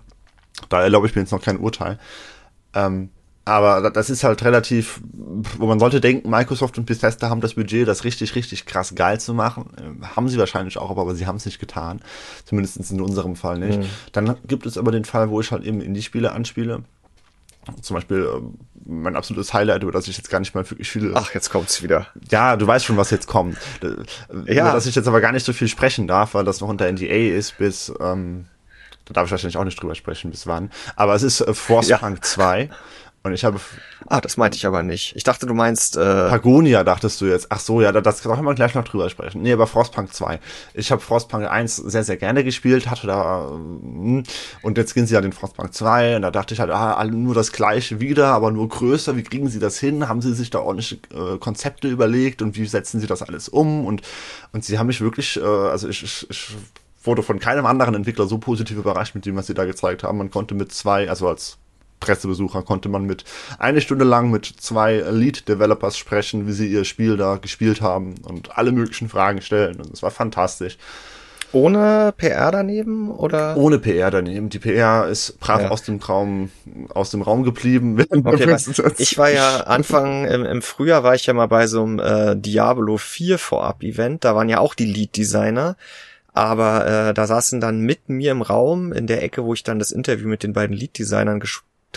[0.69, 1.99] Da erlaube ich mir jetzt noch kein Urteil.
[2.73, 3.09] Ähm,
[3.45, 5.01] aber das ist halt relativ,
[5.57, 9.19] wo man sollte denken, Microsoft und Bethesda haben das Budget, das richtig, richtig krass geil
[9.19, 9.71] zu machen.
[9.81, 11.99] Ähm, haben sie wahrscheinlich auch, aber sie haben es nicht getan.
[12.45, 13.79] Zumindest in unserem Fall nicht.
[13.79, 13.85] Mhm.
[14.11, 16.83] Dann gibt es aber den Fall, wo ich halt eben in die Spiele anspiele.
[17.81, 18.55] Zum Beispiel ähm,
[18.85, 21.11] mein absolutes Highlight, über das ich jetzt gar nicht mal wirklich viel.
[21.15, 22.07] Ach, jetzt kommt's wieder.
[22.29, 23.57] Ja, du weißt schon, was jetzt kommt.
[23.81, 24.63] Ja.
[24.63, 26.91] Über das ich jetzt aber gar nicht so viel sprechen darf, weil das noch unter
[26.91, 28.45] NDA ist bis, ähm,
[29.05, 30.71] da darf ich wahrscheinlich auch nicht drüber sprechen, bis wann.
[30.95, 32.21] Aber es ist äh, Frostpunk ja.
[32.21, 32.69] 2.
[33.21, 33.59] Und ich habe.
[34.07, 35.15] Ah, das meinte ich aber nicht.
[35.15, 35.97] Ich dachte, du meinst.
[35.97, 37.47] Äh Pagonia dachtest du jetzt.
[37.49, 39.41] Ach so, ja, das kann man gleich noch drüber sprechen.
[39.41, 40.39] Nee, aber Frostpunk 2.
[40.73, 43.49] Ich habe Frostpunk 1 sehr, sehr gerne gespielt, hatte da.
[43.49, 44.23] Hm,
[44.61, 47.35] und jetzt gehen sie ja den Frostpunk 2 und da dachte ich halt, ah, nur
[47.35, 49.17] das gleiche wieder, aber nur größer.
[49.17, 50.07] Wie kriegen sie das hin?
[50.07, 53.85] Haben sie sich da ordentliche äh, Konzepte überlegt und wie setzen sie das alles um?
[53.85, 54.01] Und,
[54.53, 56.55] und sie haben mich wirklich, äh, also ich, ich, ich
[57.03, 60.17] wurde von keinem anderen Entwickler so positiv überrascht mit dem, was sie da gezeigt haben.
[60.17, 61.57] Man konnte mit zwei, also als
[61.99, 63.23] Pressebesucher konnte man mit
[63.57, 68.57] eine Stunde lang mit zwei Lead-Developers sprechen, wie sie ihr Spiel da gespielt haben und
[68.57, 69.79] alle möglichen Fragen stellen.
[69.81, 70.77] Und es war fantastisch.
[71.51, 73.57] Ohne PR daneben oder?
[73.57, 74.49] Ohne PR daneben.
[74.49, 75.69] Die PR ist brav ja.
[75.69, 76.51] aus dem Raum,
[76.93, 77.97] aus dem Raum geblieben.
[78.29, 78.55] Okay,
[78.97, 82.35] ich war ja Anfang im, im, Frühjahr war ich ja mal bei so einem äh,
[82.35, 84.23] Diablo 4 Vorab-Event.
[84.23, 85.75] Da waren ja auch die Lead-Designer.
[86.33, 89.79] Aber äh, da saßen dann mit mir im Raum in der Ecke, wo ich dann
[89.79, 91.39] das Interview mit den beiden Lead-Designern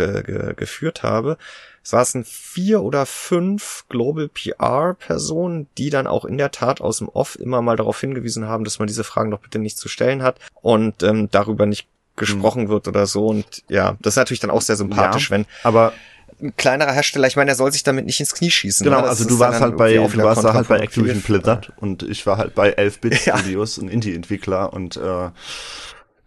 [0.00, 1.38] äh, ge geführt habe,
[1.82, 7.38] saßen vier oder fünf Global PR-Personen, die dann auch in der Tat aus dem Off
[7.38, 10.38] immer mal darauf hingewiesen haben, dass man diese Fragen doch bitte nicht zu stellen hat
[10.60, 12.68] und ähm, darüber nicht gesprochen hm.
[12.68, 13.26] wird oder so.
[13.26, 15.46] Und ja, das ist natürlich dann auch sehr sympathisch, ja, wenn.
[15.62, 15.92] Aber
[16.40, 18.84] ein kleinerer Hersteller, ich meine, er soll sich damit nicht ins Knie schießen.
[18.84, 19.08] Genau, ne?
[19.08, 22.54] also du warst halt bei, du warst halt bei Activision Blizzard und ich war halt
[22.54, 23.84] bei 11-Bit Studios, ja.
[23.84, 25.30] ein Indie-Entwickler und äh,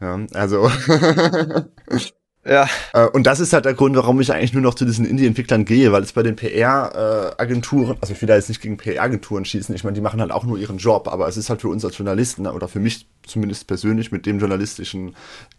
[0.01, 0.69] ja, also
[2.47, 2.69] Ja.
[2.93, 5.65] Äh, und das ist halt der Grund, warum ich eigentlich nur noch zu diesen Indie-Entwicklern
[5.65, 9.73] gehe, weil es bei den PR-Agenturen, also ich will da jetzt nicht gegen PR-Agenturen schießen,
[9.73, 11.83] ich meine, die machen halt auch nur ihren Job, aber es ist halt für uns
[11.83, 15.15] als Journalisten oder für mich zumindest persönlich mit dem journalistischen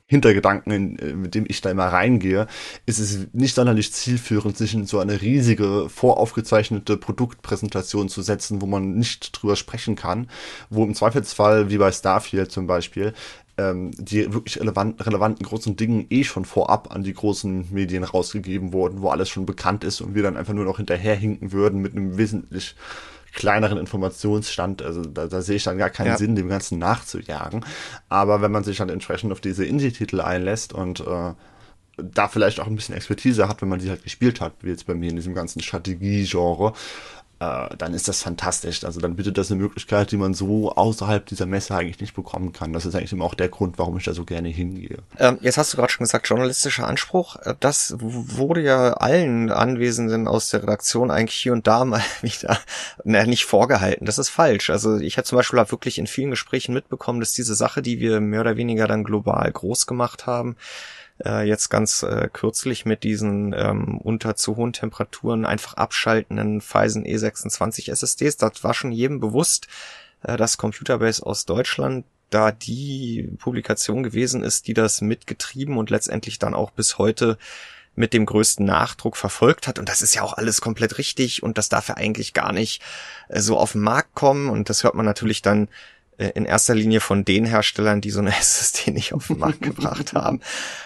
[0.06, 2.46] Hintergedanken, äh, mit dem ich da immer reingehe,
[2.86, 8.66] ist es nicht sonderlich zielführend, sich in so eine riesige, voraufgezeichnete Produktpräsentation zu setzen, wo
[8.66, 10.30] man nicht drüber sprechen kann,
[10.70, 13.12] wo im Zweifelsfall, wie bei Starfield zum Beispiel,
[13.58, 18.72] ähm, die wirklich relevant, relevanten großen Dingen eh schon vorab an die großen Medien rausgegeben
[18.72, 21.92] wurden, wo alles schon bekannt ist und wir dann einfach nur noch hinterherhinken würden mit
[21.92, 22.76] einem wesentlich
[23.32, 24.82] kleineren Informationsstand.
[24.82, 26.18] Also da, da sehe ich dann gar keinen ja.
[26.18, 27.64] Sinn, dem Ganzen nachzujagen.
[28.08, 31.34] Aber wenn man sich dann entsprechend auf diese Indie-Titel einlässt und äh,
[31.96, 34.86] da vielleicht auch ein bisschen Expertise hat, wenn man die halt gespielt hat, wie jetzt
[34.86, 36.72] bei mir in diesem ganzen Strategie-Genre,
[37.38, 38.84] äh, dann ist das fantastisch.
[38.84, 42.52] Also dann bietet das eine Möglichkeit, die man so außerhalb dieser Messe eigentlich nicht bekommen
[42.52, 42.72] kann.
[42.72, 44.98] Das ist eigentlich immer auch der Grund, warum ich da so gerne hingehe.
[45.18, 47.36] Ähm, jetzt hast du gerade schon gesagt, journalistischer Anspruch.
[47.36, 52.58] Äh, das wurde ja allen Anwesenden aus der Redaktion eigentlich hier und da mal wieder
[53.04, 54.06] na, nicht vorgehalten.
[54.06, 54.70] Das ist falsch.
[54.70, 58.00] Also ich hatte zum Beispiel auch wirklich in vielen Gesprächen mitbekommen, dass diese Sache, die
[58.00, 60.56] wir mehr oder weniger dann global groß gemacht haben,
[61.24, 67.04] äh, jetzt ganz äh, kürzlich mit diesen ähm, unter zu hohen Temperaturen einfach abschaltenden Phison
[67.04, 68.36] E26 SSDs.
[68.36, 69.68] Das war schon jedem bewusst,
[70.22, 76.38] äh, dass Computerbase aus Deutschland da die Publikation gewesen ist, die das mitgetrieben und letztendlich
[76.38, 77.38] dann auch bis heute
[77.94, 79.78] mit dem größten Nachdruck verfolgt hat.
[79.78, 82.82] Und das ist ja auch alles komplett richtig und das darf ja eigentlich gar nicht
[83.28, 84.50] äh, so auf den Markt kommen.
[84.50, 85.68] Und das hört man natürlich dann
[86.18, 90.14] in erster Linie von den Herstellern, die so eine SSD nicht auf den Markt gebracht
[90.14, 90.40] haben.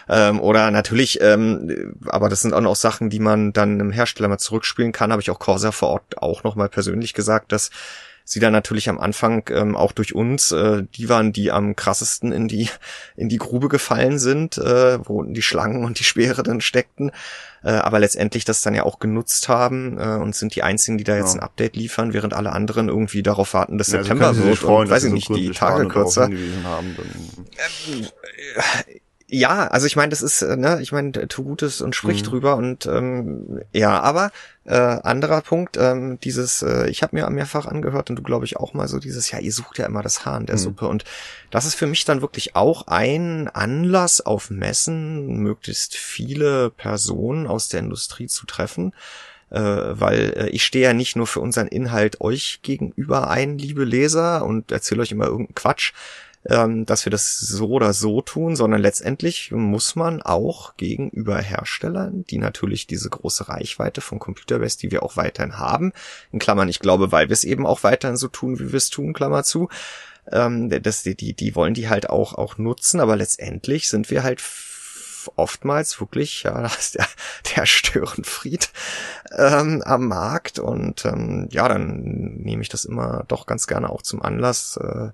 [0.09, 4.29] Ähm, oder natürlich, ähm, aber das sind auch noch Sachen, die man dann einem Hersteller
[4.29, 5.13] mal zurückspielen kann.
[5.13, 7.71] Habe ich auch Corsair vor Ort auch nochmal persönlich gesagt, dass
[8.31, 12.31] sie dann natürlich am Anfang ähm, auch durch uns, äh, die waren, die am krassesten
[12.31, 12.69] in die
[13.17, 17.11] in die Grube gefallen sind, äh, wo die Schlangen und die Speere dann steckten
[17.63, 21.05] äh, aber letztendlich das dann ja auch genutzt haben äh, und sind die einzigen, die
[21.05, 21.41] da jetzt ja.
[21.41, 24.87] ein Update liefern, während alle anderen irgendwie darauf warten, dass ja, also September wird freuen,
[24.87, 26.31] und weiß ich nicht, die Tage kürzer.
[29.33, 32.27] Ja, also ich meine, das ist, äh, ne, ich meine, tu Gutes und sprich mhm.
[32.27, 34.33] drüber und ähm, ja, aber
[34.65, 38.57] äh, anderer Punkt, ähm, dieses, äh, ich habe mir mehrfach angehört und du glaube ich
[38.57, 40.61] auch mal so dieses, ja, ihr sucht ja immer das Haar in der mhm.
[40.61, 41.05] Suppe und
[41.53, 47.69] das ist für mich dann wirklich auch ein Anlass auf Messen, möglichst viele Personen aus
[47.69, 48.93] der Industrie zu treffen
[49.51, 53.85] äh, weil äh, ich stehe ja nicht nur für unseren Inhalt euch gegenüber ein, liebe
[53.85, 55.93] Leser, und erzähle euch immer irgendeinen Quatsch,
[56.49, 62.25] ähm, dass wir das so oder so tun, sondern letztendlich muss man auch gegenüber Herstellern,
[62.25, 65.93] die natürlich diese große Reichweite von Computerbase, die wir auch weiterhin haben,
[66.33, 68.91] in Klammern, ich glaube, weil wir es eben auch weiterhin so tun, wie wir es
[68.91, 69.69] tun, Klammer zu,
[70.31, 74.23] ähm, das, die, die, die wollen die halt auch, auch nutzen, aber letztendlich sind wir
[74.23, 74.43] halt
[75.37, 77.07] oftmals wirklich, ja, das ist der,
[77.57, 78.71] der Störenfried
[79.37, 84.03] ähm, am Markt und ähm, ja, dann nehme ich das immer doch ganz gerne auch
[84.03, 85.11] zum Anlass, äh,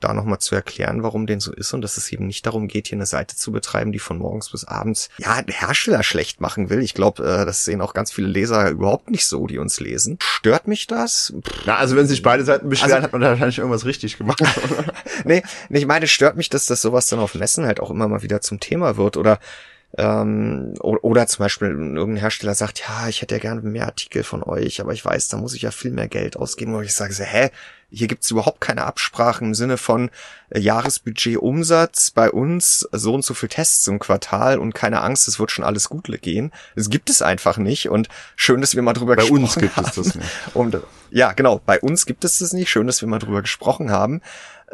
[0.00, 2.88] da nochmal zu erklären, warum den so ist und dass es eben nicht darum geht,
[2.88, 6.80] hier eine Seite zu betreiben, die von morgens bis abends ja Hersteller schlecht machen will.
[6.80, 10.18] Ich glaube, äh, das sehen auch ganz viele Leser überhaupt nicht so, die uns lesen.
[10.20, 11.32] Stört mich das?
[11.66, 14.42] Na, also wenn sich beide Seiten beschweren, also, hat man da wahrscheinlich irgendwas richtig gemacht.
[15.24, 18.22] nee, ich meine, stört mich, dass das sowas dann auf Messen halt auch immer mal
[18.22, 19.38] wieder zum Thema wird oder
[19.96, 24.42] ähm, oder zum Beispiel irgendein Hersteller sagt, ja, ich hätte ja gerne mehr Artikel von
[24.42, 26.74] euch, aber ich weiß, da muss ich ja viel mehr Geld ausgeben.
[26.74, 27.50] Und ich sage so, hä,
[27.90, 30.10] hier gibt's überhaupt keine Absprachen im Sinne von
[30.50, 35.26] äh, Jahresbudget Umsatz bei uns, so und so viel Tests im Quartal und keine Angst,
[35.26, 36.52] es wird schon alles gut gehen.
[36.76, 39.54] Es gibt es einfach nicht und schön, dass wir mal drüber bei gesprochen haben.
[39.58, 40.28] Bei uns gibt es das nicht.
[40.54, 40.78] Und,
[41.10, 42.68] ja, genau, bei uns gibt es das nicht.
[42.68, 44.20] Schön, dass wir mal drüber gesprochen haben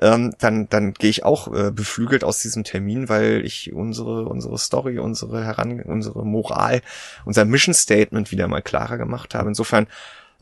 [0.00, 4.58] ähm, dann, dann gehe ich auch äh, beflügelt aus diesem Termin, weil ich unsere, unsere
[4.58, 6.82] Story, unsere Heran, unsere Moral,
[7.24, 9.48] unser Mission Statement wieder mal klarer gemacht habe.
[9.48, 9.86] Insofern,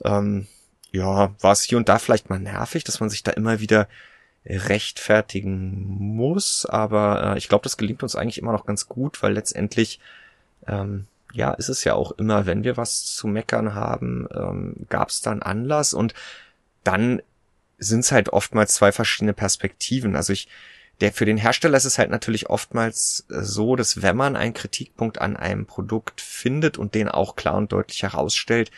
[0.04, 0.46] ähm,
[0.90, 3.88] ja, war es hier und da vielleicht mal nervig, dass man sich da immer wieder
[4.44, 9.34] rechtfertigen muss, aber äh, ich glaube, das gelingt uns eigentlich immer noch ganz gut, weil
[9.34, 10.00] letztendlich
[10.66, 15.08] ähm, ja, ist es ja auch immer, wenn wir was zu meckern haben, ähm, gab
[15.08, 16.14] es dann Anlass und
[16.84, 17.22] dann
[17.82, 20.16] sind es halt oftmals zwei verschiedene Perspektiven.
[20.16, 20.48] Also ich,
[21.00, 24.54] der für den Hersteller ist es halt natürlich oftmals äh, so, dass wenn man einen
[24.54, 28.70] Kritikpunkt an einem Produkt findet und den auch klar und deutlich herausstellt,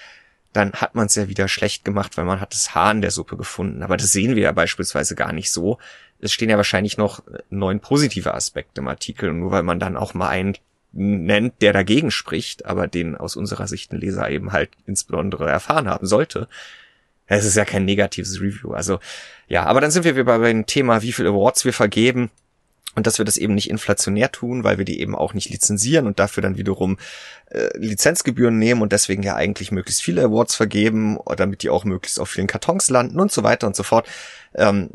[0.52, 3.10] dann hat man es ja wieder schlecht gemacht, weil man hat das Haar in der
[3.10, 3.82] Suppe gefunden.
[3.82, 5.78] Aber das sehen wir ja beispielsweise gar nicht so.
[6.20, 9.30] Es stehen ja wahrscheinlich noch neun positive Aspekte im Artikel.
[9.30, 10.56] Und nur weil man dann auch mal einen
[10.92, 15.88] nennt, der dagegen spricht, aber den aus unserer Sicht ein Leser eben halt insbesondere erfahren
[15.88, 16.48] haben sollte.
[17.26, 18.72] Es ist ja kein negatives Review.
[18.72, 18.98] Also
[19.48, 22.30] ja, aber dann sind wir wieder beim Thema, wie viele Awards wir vergeben
[22.94, 26.06] und dass wir das eben nicht inflationär tun, weil wir die eben auch nicht lizenzieren
[26.06, 26.98] und dafür dann wiederum
[27.50, 32.20] äh, Lizenzgebühren nehmen und deswegen ja eigentlich möglichst viele Awards vergeben, damit die auch möglichst
[32.20, 34.06] auf vielen Kartons landen und so weiter und so fort.
[34.54, 34.90] Ähm,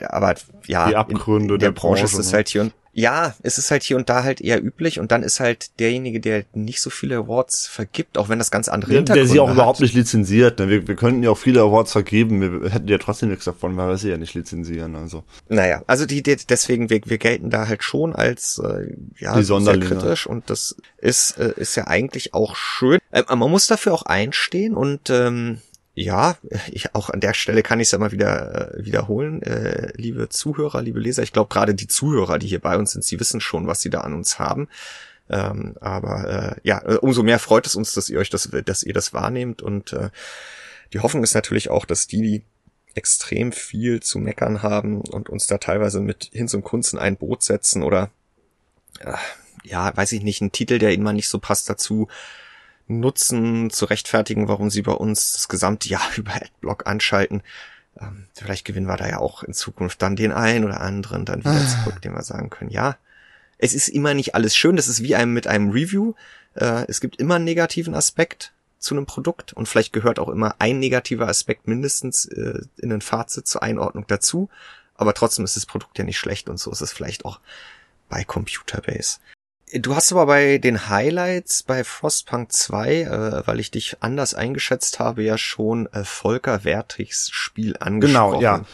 [0.00, 0.34] aber
[0.66, 3.34] ja, die Abgründe in, in der, der, Branche, Branche ist es halt hier und ja,
[3.42, 6.44] es ist halt hier und da halt eher üblich und dann ist halt derjenige, der
[6.54, 9.54] nicht so viele Awards vergibt, auch wenn das ganz andere Hintergründe Der sie auch hat.
[9.54, 10.58] überhaupt nicht lizenziert.
[10.58, 10.68] Ne?
[10.68, 13.88] Wir, wir könnten ja auch viele Awards vergeben, wir hätten ja trotzdem nichts davon, weil
[13.88, 14.96] wir sie ja nicht lizenzieren.
[14.96, 15.22] Also.
[15.48, 19.78] Naja, also die, die deswegen, wir, wir gelten da halt schon als äh, ja, sehr
[19.78, 22.98] kritisch und das ist, äh, ist ja eigentlich auch schön.
[23.12, 25.58] Äh, man muss dafür auch einstehen und ähm,
[26.02, 26.36] ja,
[26.70, 30.28] ich, auch an der Stelle kann ich es ja mal wieder äh, wiederholen, äh, liebe
[30.28, 31.22] Zuhörer, liebe Leser.
[31.22, 33.90] Ich glaube, gerade die Zuhörer, die hier bei uns sind, sie wissen schon, was sie
[33.90, 34.68] da an uns haben.
[35.28, 38.94] Ähm, aber äh, ja, umso mehr freut es uns, dass ihr euch das, dass ihr
[38.94, 39.62] das wahrnehmt.
[39.62, 40.10] Und äh,
[40.92, 42.42] die Hoffnung ist natürlich auch, dass die, die
[42.94, 47.16] extrem viel zu meckern haben und uns da teilweise mit Hinz und Kunst in ein
[47.16, 48.10] Boot setzen oder
[49.00, 49.12] äh,
[49.64, 52.08] ja, weiß ich nicht, ein Titel, der ihnen mal nicht so passt dazu,
[52.98, 57.42] nutzen, zu rechtfertigen, warum sie bei uns das gesamte Jahr über Adblock anschalten.
[58.00, 61.40] Ähm, vielleicht gewinnen wir da ja auch in Zukunft dann den einen oder anderen dann
[61.40, 61.82] wieder ah.
[61.84, 62.96] zurück, den wir sagen können, ja,
[63.58, 66.14] es ist immer nicht alles schön, das ist wie einem mit einem Review.
[66.54, 70.56] Äh, es gibt immer einen negativen Aspekt zu einem Produkt und vielleicht gehört auch immer
[70.58, 74.48] ein negativer Aspekt mindestens äh, in ein Fazit zur Einordnung dazu.
[74.94, 77.40] Aber trotzdem ist das Produkt ja nicht schlecht und so ist es vielleicht auch
[78.08, 79.18] bei Computerbase.
[79.74, 84.98] Du hast aber bei den Highlights bei Frostpunk 2, äh, weil ich dich anders eingeschätzt
[84.98, 88.38] habe, ja schon äh, Volker Wertigs Spiel angesprochen.
[88.38, 88.64] Genau, ja.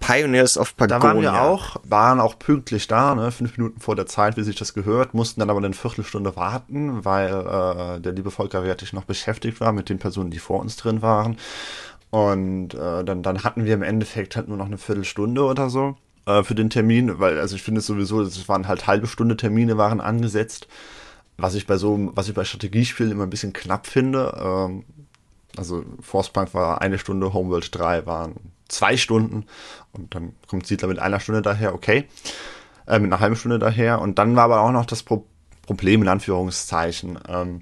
[0.00, 0.98] Pioneers of Pagonia.
[0.98, 4.42] Da waren wir auch, waren auch pünktlich da, ne, fünf Minuten vor der Zeit, wie
[4.42, 8.92] sich das gehört, mussten dann aber eine Viertelstunde warten, weil äh, der liebe Volker Wertig
[8.92, 11.36] noch beschäftigt war mit den Personen, die vor uns drin waren.
[12.10, 15.96] Und äh, dann, dann hatten wir im Endeffekt halt nur noch eine Viertelstunde oder so
[16.26, 19.36] äh, für den Termin, weil also ich finde es sowieso, es waren halt halbe Stunde
[19.36, 20.68] Termine waren angesetzt,
[21.36, 24.38] was ich bei so, was ich bei Strategiespielen immer ein bisschen knapp finde.
[24.42, 24.84] Ähm,
[25.56, 28.36] also Forcepunk war eine Stunde, Homeworld 3 waren
[28.68, 29.44] zwei Stunden
[29.92, 32.06] und dann kommt Siedler mit einer Stunde daher, okay,
[32.86, 35.26] äh, mit einer halben Stunde daher und dann war aber auch noch das Pro
[35.64, 37.20] Problem in Anführungszeichen.
[37.28, 37.60] Ähm,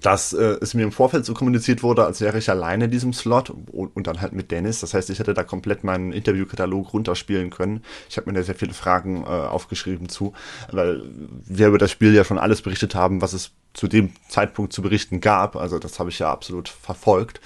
[0.00, 3.12] dass äh, es mir im Vorfeld so kommuniziert wurde, als wäre ich alleine in diesem
[3.12, 4.80] Slot und, und, dann halt mit Dennis.
[4.80, 7.82] Das heißt, ich hätte da komplett meinen Interviewkatalog runterspielen können.
[8.08, 10.34] Ich habe mir da sehr viele Fragen äh, aufgeschrieben zu,
[10.70, 11.02] weil
[11.46, 14.82] wir über das Spiel ja schon alles berichtet haben, was es zu dem Zeitpunkt zu
[14.82, 15.56] berichten gab.
[15.56, 17.40] Also das habe ich ja absolut verfolgt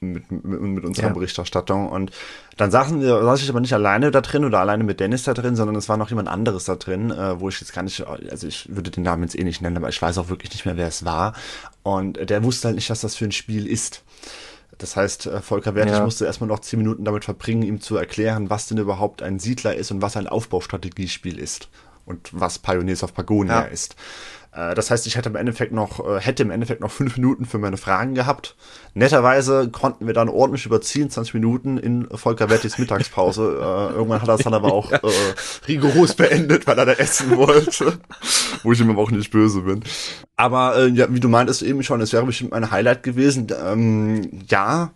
[0.00, 1.12] mit, mit, mit unserer ja.
[1.12, 1.88] Berichterstattung.
[1.88, 2.10] Und
[2.56, 5.34] dann saßen wir, saß ich aber nicht alleine da drin oder alleine mit Dennis da
[5.34, 8.06] drin, sondern es war noch jemand anderes da drin, äh, wo ich jetzt gar nicht,
[8.06, 10.64] also ich würde den Namen jetzt eh nicht nennen, aber ich weiß auch wirklich nicht
[10.64, 11.34] mehr, wer es war.
[11.82, 14.02] Und der wusste halt nicht, was das für ein Spiel ist.
[14.78, 16.04] Das heißt, äh, Volker Wertig ja.
[16.04, 19.74] musste erstmal noch zehn Minuten damit verbringen, ihm zu erklären, was denn überhaupt ein Siedler
[19.74, 21.68] ist und was ein Aufbaustrategiespiel ist
[22.10, 23.66] und was Pioneers of Pagonia ja.
[23.66, 23.96] ist.
[24.52, 27.46] Äh, das heißt, ich hätte im Endeffekt noch, äh, hätte im Endeffekt noch fünf Minuten
[27.46, 28.56] für meine Fragen gehabt.
[28.94, 33.42] Netterweise konnten wir dann ordentlich überziehen, 20 Minuten in Volker Wettis Mittagspause.
[33.42, 34.98] äh, irgendwann hat er es dann aber auch äh,
[35.68, 37.98] rigoros beendet, weil er da essen wollte.
[38.62, 39.82] Wo ich ihm aber auch nicht böse bin.
[40.36, 43.46] Aber äh, ja, wie du meintest eben schon, es wäre bestimmt mein Highlight gewesen.
[43.64, 44.90] Ähm, ja,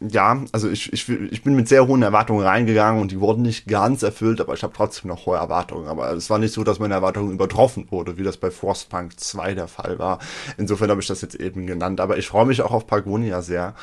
[0.00, 3.66] ja, also ich, ich, ich bin mit sehr hohen Erwartungen reingegangen und die wurden nicht
[3.66, 5.88] ganz erfüllt, aber ich habe trotzdem noch hohe Erwartungen.
[5.88, 9.54] Aber es war nicht so, dass meine Erwartungen übertroffen wurde, wie das bei Frostpunk 2
[9.54, 10.18] der Fall war.
[10.56, 12.00] Insofern habe ich das jetzt eben genannt.
[12.00, 13.74] Aber ich freue mich auch auf Pagonia sehr.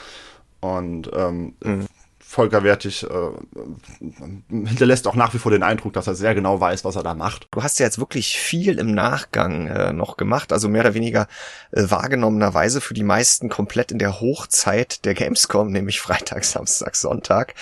[0.60, 1.86] Und ähm, mhm.
[2.30, 4.06] Volker Wertig äh,
[4.50, 7.14] hinterlässt auch nach wie vor den Eindruck, dass er sehr genau weiß, was er da
[7.14, 7.48] macht.
[7.52, 11.28] Du hast ja jetzt wirklich viel im Nachgang äh, noch gemacht, also mehr oder weniger
[11.72, 17.56] äh, wahrgenommenerweise für die meisten komplett in der Hochzeit der Gamescom, nämlich Freitag, Samstag, Sonntag.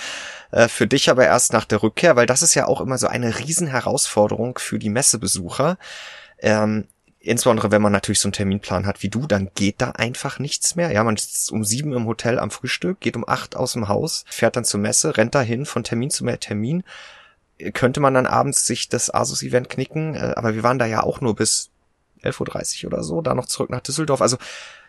[0.50, 3.06] Äh, für dich aber erst nach der Rückkehr, weil das ist ja auch immer so
[3.06, 5.78] eine Riesenherausforderung für die Messebesucher.
[6.40, 6.88] Ähm,
[7.26, 10.76] insbesondere wenn man natürlich so einen Terminplan hat wie du, dann geht da einfach nichts
[10.76, 10.92] mehr.
[10.92, 14.24] Ja, man sitzt um sieben im Hotel am Frühstück, geht um acht aus dem Haus,
[14.28, 16.84] fährt dann zur Messe, rennt dahin von Termin zu mehr Termin.
[17.72, 21.20] könnte man dann abends sich das Asus-Event knicken, äh, aber wir waren da ja auch
[21.20, 21.70] nur bis
[22.22, 24.20] 11.30 Uhr oder so, da noch zurück nach Düsseldorf.
[24.20, 24.36] Also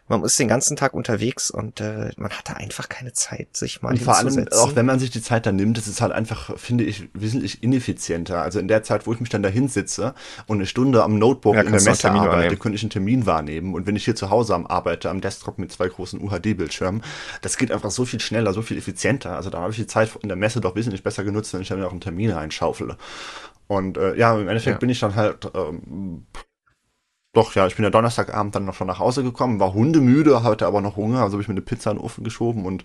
[0.08, 3.92] man ist den ganzen Tag unterwegs und äh, man hatte einfach keine Zeit, sich mal
[3.92, 6.58] und vor allem auch wenn man sich die Zeit dann nimmt, das ist halt einfach,
[6.58, 8.42] finde ich, wesentlich ineffizienter.
[8.42, 10.14] Also in der Zeit, wo ich mich dann da hinsitze
[10.46, 12.60] und eine Stunde am Notebook ja, in der Messe arbeite, wahrnehmen.
[12.60, 13.74] könnte ich einen Termin wahrnehmen.
[13.74, 17.04] Und wenn ich hier zu Hause am arbeite, am Desktop mit zwei großen UHD-Bildschirmen,
[17.42, 19.36] das geht einfach so viel schneller, so viel effizienter.
[19.36, 21.68] Also da habe ich die Zeit in der Messe doch wesentlich besser genutzt, wenn ich
[21.68, 22.98] dann auch einen Termin reinschaufele.
[23.68, 24.80] Und äh, ja, im Endeffekt ja.
[24.80, 26.26] bin ich dann halt ähm,
[27.34, 30.66] doch, ja, ich bin ja Donnerstagabend dann noch schon nach Hause gekommen, war hundemüde, hatte
[30.66, 32.84] aber noch Hunger, also habe ich mir eine Pizza in den Ofen geschoben und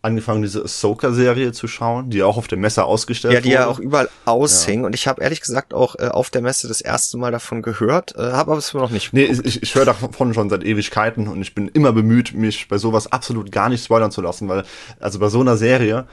[0.00, 3.36] angefangen, diese Ahsoka-Serie zu schauen, die auch auf der Messe ausgestellt wurde.
[3.36, 3.62] Ja, die wurde.
[3.62, 4.80] ja auch überall aushing.
[4.80, 4.86] Ja.
[4.86, 8.14] Und ich habe ehrlich gesagt auch äh, auf der Messe das erste Mal davon gehört,
[8.16, 9.12] äh, habe aber es noch nicht.
[9.12, 12.78] Nee, ich, ich höre davon schon seit Ewigkeiten und ich bin immer bemüht, mich bei
[12.78, 14.64] sowas absolut gar nicht spoilern zu lassen, weil
[15.00, 16.06] also bei so einer Serie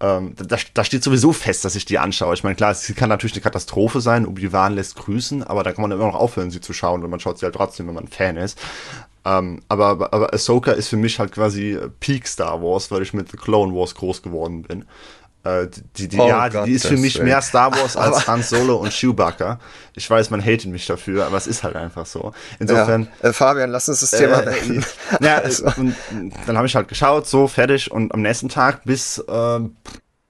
[0.00, 2.34] ähm, da, da steht sowieso fest, dass ich die anschaue.
[2.34, 5.82] Ich meine, klar, es kann natürlich eine Katastrophe sein, Obi-Wan lässt grüßen, aber da kann
[5.82, 8.08] man immer noch aufhören, sie zu schauen und man schaut sie halt trotzdem, wenn man
[8.08, 8.58] Fan ist.
[9.24, 13.30] Ähm, aber, aber Ahsoka ist für mich halt quasi Peak Star Wars, weil ich mit
[13.30, 14.86] The Clone Wars groß geworden bin.
[15.42, 18.42] Äh, die, die, oh ja, Gott, die ist für mich mehr Star Wars als Han
[18.42, 19.58] Solo und Chewbacca.
[19.94, 22.32] Ich weiß, man hatet mich dafür, aber es ist halt einfach so.
[22.58, 23.08] Insofern.
[23.22, 24.80] Ja, äh, Fabian, lass uns das Thema äh,
[25.20, 25.66] Ja, also.
[25.78, 25.96] und
[26.46, 29.60] dann habe ich halt geschaut, so fertig und am nächsten Tag bis äh,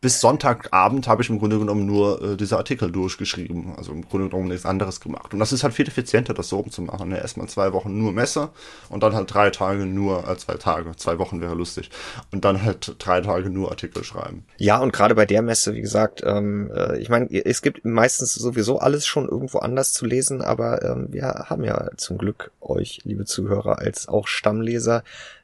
[0.01, 3.75] bis Sonntagabend habe ich im Grunde genommen nur äh, diese Artikel durchgeschrieben.
[3.77, 5.35] Also im Grunde genommen nichts anderes gemacht.
[5.35, 7.11] Und das ist halt viel effizienter, das so zu machen.
[7.11, 7.19] Ne?
[7.19, 8.49] Erstmal zwei Wochen nur Messe
[8.89, 11.91] und dann halt drei Tage nur, äh, zwei Tage, zwei Wochen wäre lustig.
[12.33, 14.45] Und dann halt drei Tage nur Artikel schreiben.
[14.57, 18.35] Ja, und gerade bei der Messe, wie gesagt, ähm, äh, ich meine, es gibt meistens
[18.35, 23.01] sowieso alles schon irgendwo anders zu lesen, aber ähm, wir haben ja zum Glück euch,
[23.05, 25.03] liebe Zuhörer, als auch Stammleser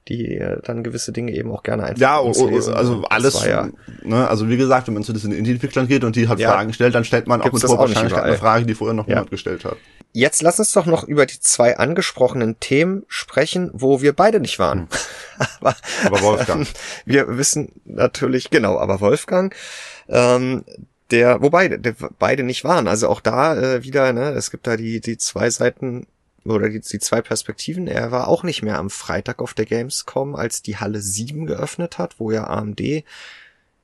[0.09, 2.75] die äh, dann gewisse Dinge eben auch gerne einfach Ja, lesen.
[2.75, 3.69] also alles, ja,
[4.03, 6.73] ne, also wie gesagt, wenn man zu diesen Indie-Entwicklern geht und die halt ja, Fragen
[6.73, 9.15] stellt, dann stellt man auch mit hoher Wahrscheinlichkeit eine Frage, die vorher noch ja.
[9.15, 9.77] niemand gestellt hat.
[10.13, 14.59] Jetzt lass uns doch noch über die zwei angesprochenen Themen sprechen, wo wir beide nicht
[14.59, 14.81] waren.
[14.81, 14.89] Hm.
[15.61, 16.67] aber, aber Wolfgang.
[17.05, 19.55] wir wissen natürlich, genau, aber Wolfgang,
[20.09, 20.65] ähm,
[21.11, 22.89] der, wobei, der, beide nicht waren.
[22.89, 26.07] Also auch da äh, wieder, ne, es gibt da die, die zwei Seiten
[26.51, 27.87] oder die, die zwei Perspektiven.
[27.87, 31.99] Er war auch nicht mehr am Freitag auf der Gamescom, als die Halle 7 geöffnet
[31.99, 33.05] hat, wo ja AMD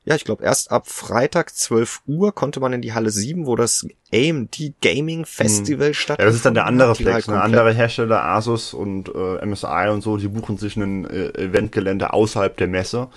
[0.05, 3.55] ja, ich glaube, erst ab Freitag 12 Uhr konnte man in die Halle 7, wo
[3.55, 5.95] das AMD Gaming Festival hm.
[5.95, 6.21] stattfindet.
[6.21, 7.29] Ja, das ist dann der andere Flex.
[7.29, 12.13] Halt andere Hersteller, Asus und äh, MSI und so, die buchen sich ein äh, Eventgelände
[12.13, 13.09] außerhalb der Messe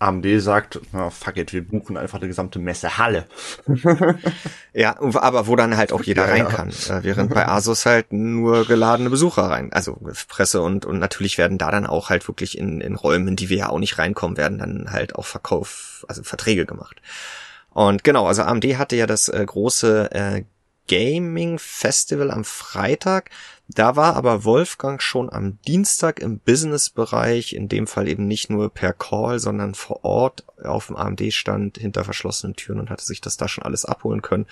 [0.00, 3.26] AMD sagt, na, fuck it, wir buchen einfach die gesamte Messehalle.
[4.72, 6.48] ja, aber wo dann halt auch jeder ja, rein ja.
[6.48, 6.70] kann.
[6.70, 9.98] Äh, während bei Asus halt nur geladene Besucher rein, also
[10.28, 13.58] Presse und, und natürlich werden da dann auch halt wirklich in, in Räumen, die wir
[13.58, 17.02] ja auch nicht reinkommen, werden dann halt auch Verkauf, also Verträge gemacht.
[17.72, 20.44] Und genau, also AMD hatte ja das äh, große äh,
[20.90, 23.30] Gaming Festival am Freitag.
[23.68, 28.74] Da war aber Wolfgang schon am Dienstag im Business-Bereich, in dem Fall eben nicht nur
[28.74, 33.36] per Call, sondern vor Ort auf dem AMD-Stand hinter verschlossenen Türen und hatte sich das
[33.36, 34.46] da schon alles abholen können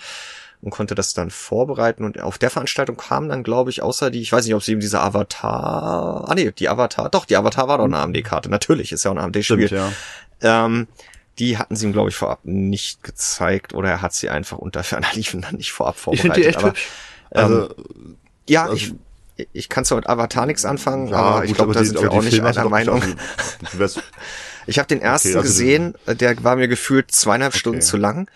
[0.61, 2.05] und konnte das dann vorbereiten.
[2.05, 4.71] Und auf der Veranstaltung kam dann, glaube ich, außer die, ich weiß nicht, ob sie
[4.71, 8.93] eben diese Avatar, ah nee, die Avatar, doch, die Avatar war doch eine AMD-Karte, natürlich,
[8.93, 9.67] ist ja auch ein AMD-Spiel.
[9.67, 9.91] Ja.
[10.41, 10.87] Ähm,
[11.39, 14.83] die hatten sie ihm, glaube ich, vorab nicht gezeigt oder er hat sie einfach unter
[14.83, 16.25] ferner Liefen dann nicht vorab vorbereitet.
[16.25, 16.89] Ich finde die echt aber, hübsch.
[17.31, 18.17] Also, ähm,
[18.47, 18.75] ja, also,
[19.37, 22.01] ich, ich kann zwar mit Avatar nichts anfangen, ja, aber gut, ich glaube, da sind
[22.01, 23.01] wir auch nicht Filme einer Meinung.
[24.67, 27.59] ich habe den ersten okay, also gesehen, der war mir gefühlt zweieinhalb okay.
[27.59, 28.29] Stunden zu lang.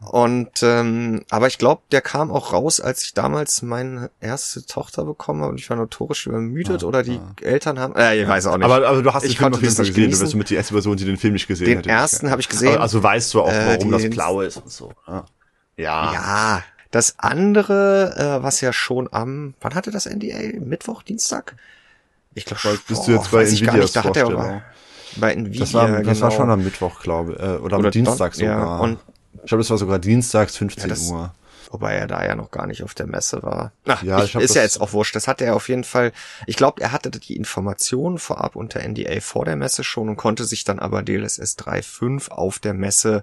[0.00, 5.04] Und ähm, aber ich glaube, der kam auch raus, als ich damals meine erste Tochter
[5.04, 7.34] bekommen habe und ich war notorisch übermüdet ah, oder die ah.
[7.42, 7.96] Eltern haben.
[7.96, 8.64] Äh, ich weiß auch nicht.
[8.64, 10.54] Aber, aber du hast ich den Film auf jeden Fall gesehen, du bist mit die
[10.54, 12.74] erste Version, die den Film nicht gesehen Den ersten habe ich gesehen.
[12.74, 14.92] Aber, also weißt du auch, äh, warum äh, das blau ist und so.
[15.08, 15.24] Ja.
[15.76, 16.12] Ja.
[16.12, 16.62] ja.
[16.92, 20.60] Das andere, äh, was ja schon am, wann hatte das NDA?
[20.60, 21.56] Mittwoch, Dienstag?
[22.34, 24.62] Ich glaube, bist du jetzt bei Nvidias da hat er aber,
[25.16, 26.20] bei Nvidia, das war, das genau.
[26.20, 28.58] war schon am Mittwoch, glaube ich, äh, oder, oder am Dienstag sogar.
[28.58, 28.98] Ja, und
[29.34, 31.34] ich glaube, es war sogar dienstags 15 ja, das, Uhr.
[31.70, 33.72] Wobei er da ja noch gar nicht auf der Messe war.
[33.86, 35.14] Ach, ja, ich, ich ist ja jetzt auch wurscht.
[35.14, 36.12] Das hatte er auf jeden Fall.
[36.46, 40.44] Ich glaube, er hatte die Informationen vorab unter NDA vor der Messe schon und konnte
[40.44, 43.22] sich dann aber DLSS 3.5 auf der Messe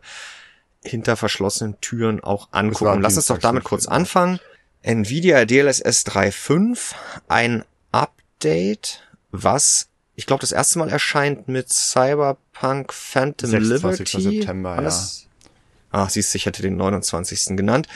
[0.84, 3.02] hinter verschlossenen Türen auch angucken.
[3.02, 4.40] Lass uns doch damit kurz anfangen.
[4.84, 6.94] Nvidia DLSS 3.5,
[7.28, 9.02] ein Update,
[9.32, 14.14] was ich glaube das erste Mal erscheint mit Cyberpunk Phantom 26.
[14.14, 14.38] Liberty.
[14.38, 14.90] September, ja.
[15.96, 17.56] Ach, siehst du, ich hätte den 29.
[17.56, 17.88] genannt.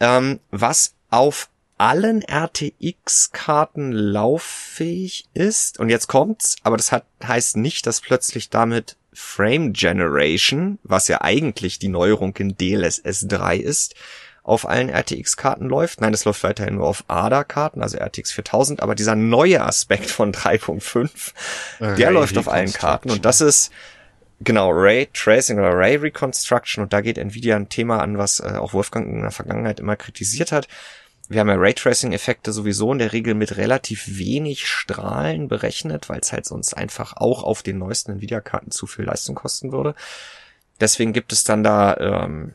[0.00, 5.78] Ähm, was auf allen RTX-Karten lauffähig ist.
[5.78, 11.20] Und jetzt kommt's, aber das hat, heißt nicht, dass plötzlich damit Frame Generation, was ja
[11.20, 13.94] eigentlich die Neuerung in DLSS 3 ist,
[14.42, 16.00] auf allen RTX-Karten läuft.
[16.00, 20.32] Nein, es läuft weiterhin nur auf ADA-Karten, also RTX 4000, aber dieser neue Aspekt von
[20.32, 23.70] 3.5, der läuft auf allen Karten und das ist
[24.40, 28.56] genau Ray Tracing oder Ray Reconstruction und da geht Nvidia ein Thema an, was äh,
[28.58, 30.68] auch Wolfgang in der Vergangenheit immer kritisiert hat.
[31.28, 36.32] Wir haben ja Raytracing-Effekte sowieso in der Regel mit relativ wenig Strahlen berechnet, weil es
[36.32, 39.94] halt sonst einfach auch auf den neuesten Nvidia-Karten zu viel Leistung kosten würde.
[40.80, 42.54] Deswegen gibt es dann da ähm,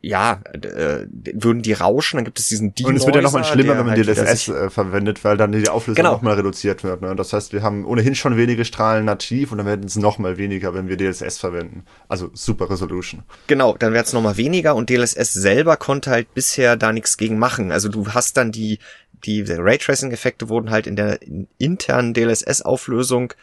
[0.00, 3.44] ja, äh, würden die rauschen, dann gibt es diesen Denoiser, Und es wird ja nochmal
[3.44, 6.12] schlimmer, wenn man halt DLSS äh, verwendet, weil dann die Auflösung genau.
[6.12, 7.02] nochmal reduziert wird.
[7.02, 7.14] Ne?
[7.14, 10.72] Das heißt, wir haben ohnehin schon wenige Strahlen nativ und dann werden es nochmal weniger,
[10.72, 11.84] wenn wir DLSS verwenden.
[12.08, 13.24] Also Super Resolution.
[13.46, 17.38] Genau, dann wird es nochmal weniger und DLSS selber konnte halt bisher da nichts gegen
[17.38, 17.70] machen.
[17.70, 18.78] Also du hast dann die,
[19.24, 21.18] die Raytracing-Effekte wurden halt in der
[21.58, 23.34] internen DLSS-Auflösung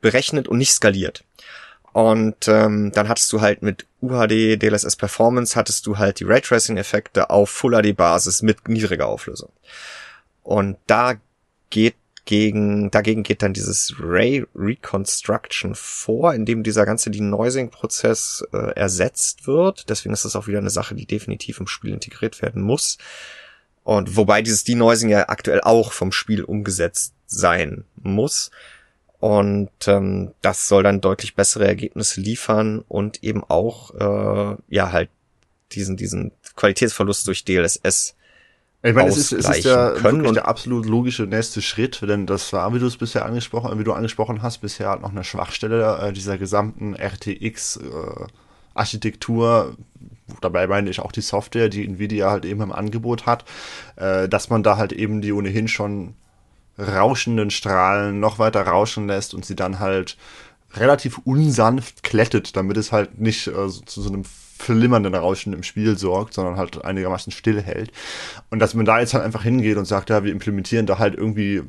[0.00, 1.24] berechnet und nicht skaliert.
[1.94, 7.30] Und ähm, dann hattest du halt mit UHD DLSS Performance hattest du halt die Raytracing-Effekte
[7.30, 9.50] auf Full HD Basis mit niedriger Auflösung.
[10.42, 11.14] Und da
[11.70, 18.72] geht gegen, dagegen geht dann dieses Ray Reconstruction vor, in dem dieser ganze Denoising-Prozess äh,
[18.74, 19.88] ersetzt wird.
[19.88, 22.98] Deswegen ist das auch wieder eine Sache, die definitiv im Spiel integriert werden muss.
[23.84, 28.50] Und wobei dieses Denoising ja aktuell auch vom Spiel umgesetzt sein muss.
[29.24, 35.08] Und ähm, das soll dann deutlich bessere Ergebnisse liefern und eben auch äh, ja halt
[35.72, 38.16] diesen diesen Qualitätsverlust durch DLSS
[38.82, 40.18] ich meine, es ist, es ist ja können.
[40.18, 43.84] wirklich der absolut logische nächste Schritt, denn das war, wie du es bisher angesprochen, wie
[43.84, 48.26] du angesprochen hast, bisher halt noch eine Schwachstelle äh, dieser gesamten RTX äh,
[48.74, 49.74] Architektur.
[50.42, 53.46] Dabei meine ich auch die Software, die Nvidia halt eben im Angebot hat,
[53.96, 56.12] äh, dass man da halt eben die ohnehin schon
[56.78, 60.16] rauschenden Strahlen noch weiter rauschen lässt und sie dann halt
[60.74, 65.62] relativ unsanft klettet, damit es halt nicht äh, so, zu so einem flimmernden Rauschen im
[65.62, 67.92] Spiel sorgt, sondern halt einigermaßen still hält.
[68.50, 71.14] Und dass man da jetzt halt einfach hingeht und sagt, ja, wir implementieren da halt
[71.14, 71.62] irgendwie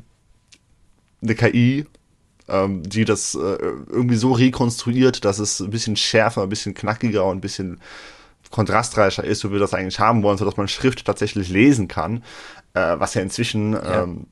[1.22, 1.86] eine KI,
[2.48, 7.24] ähm, die das äh, irgendwie so rekonstruiert, dass es ein bisschen schärfer, ein bisschen knackiger
[7.24, 7.80] und ein bisschen
[8.50, 11.88] kontrastreicher ist, so wie wir das eigentlich haben wollen, so dass man Schrift tatsächlich lesen
[11.88, 12.22] kann,
[12.74, 14.04] äh, was ja inzwischen ja.
[14.04, 14.26] Ähm,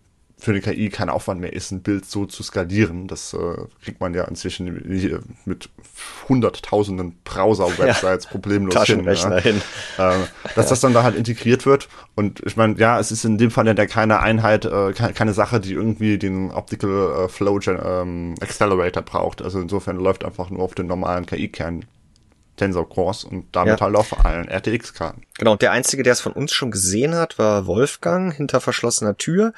[0.44, 3.08] für eine KI kein Aufwand mehr ist, ein Bild so zu skalieren.
[3.08, 4.66] Das äh, kriegt man ja inzwischen
[5.46, 5.70] mit
[6.28, 9.04] hunderttausenden Browser-Websites ja, problemlos hin.
[9.04, 9.38] Ja.
[9.38, 9.62] hin.
[9.96, 10.12] Äh,
[10.54, 11.88] dass das dann da halt integriert wird.
[12.14, 15.60] Und ich meine, ja, es ist in dem Fall ja keine Einheit, äh, keine Sache,
[15.60, 19.40] die irgendwie den Optical äh, Flow ähm, Accelerator braucht.
[19.40, 21.86] Also insofern läuft einfach nur auf den normalen KI-Kern
[22.56, 23.86] Tensor Cores und damit ja.
[23.86, 25.22] halt auf allen RTX-Karten.
[25.38, 29.16] Genau, und der Einzige, der es von uns schon gesehen hat, war Wolfgang hinter verschlossener
[29.16, 29.52] Tür.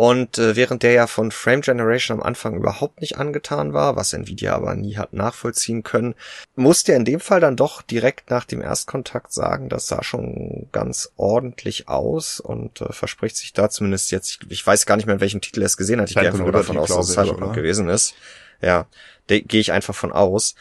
[0.00, 4.14] Und äh, während der ja von Frame Generation am Anfang überhaupt nicht angetan war, was
[4.14, 6.14] Nvidia aber nie hat nachvollziehen können,
[6.56, 10.68] musste er in dem Fall dann doch direkt nach dem Erstkontakt sagen, das sah schon
[10.72, 15.04] ganz ordentlich aus und äh, verspricht sich da zumindest jetzt, ich, ich weiß gar nicht
[15.04, 17.10] mehr, in welchem Titel er es gesehen hat, ich gehe einfach nur davon aus, dass
[17.10, 18.14] es Cyberpunk gewesen ist.
[18.62, 18.86] Ja,
[19.26, 20.54] gehe ich einfach von aus.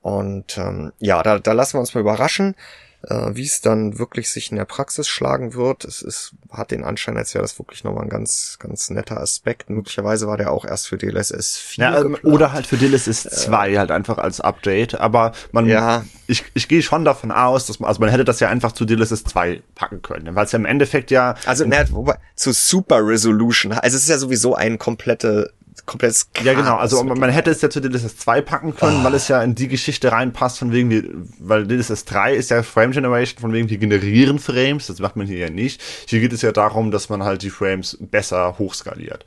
[0.00, 2.54] Und ähm, ja, da, da lassen wir uns mal überraschen.
[3.02, 6.82] Äh, wie es dann wirklich sich in der Praxis schlagen wird, es ist, hat den
[6.82, 9.70] Anschein, als wäre das wirklich nochmal ein ganz, ganz netter Aspekt.
[9.70, 11.84] Möglicherweise war der auch erst für DLSS 4.
[11.84, 14.98] Ja, ähm, oder halt für DLSS 2 äh, halt einfach als Update.
[14.98, 16.04] Aber man, ja.
[16.26, 18.84] ich, ich gehe schon davon aus, dass man, also man hätte das ja einfach zu
[18.84, 21.36] DLSS 2 packen können, weil es ja im Endeffekt ja.
[21.46, 23.72] Also, ne, wobei, zu Super Resolution.
[23.72, 25.52] Also es ist ja sowieso ein komplette
[25.88, 26.76] komplettes Chaos Ja, genau.
[26.76, 29.04] Also man hätte es ja zu DLSS 2 packen können, oh.
[29.04, 31.02] weil es ja in die Geschichte reinpasst, von wegen, wir,
[31.40, 34.86] weil DLSS 3 ist ja Frame Generation, von wegen, wir generieren Frames.
[34.86, 35.82] Das macht man hier ja nicht.
[36.06, 39.24] Hier geht es ja darum, dass man halt die Frames besser hochskaliert.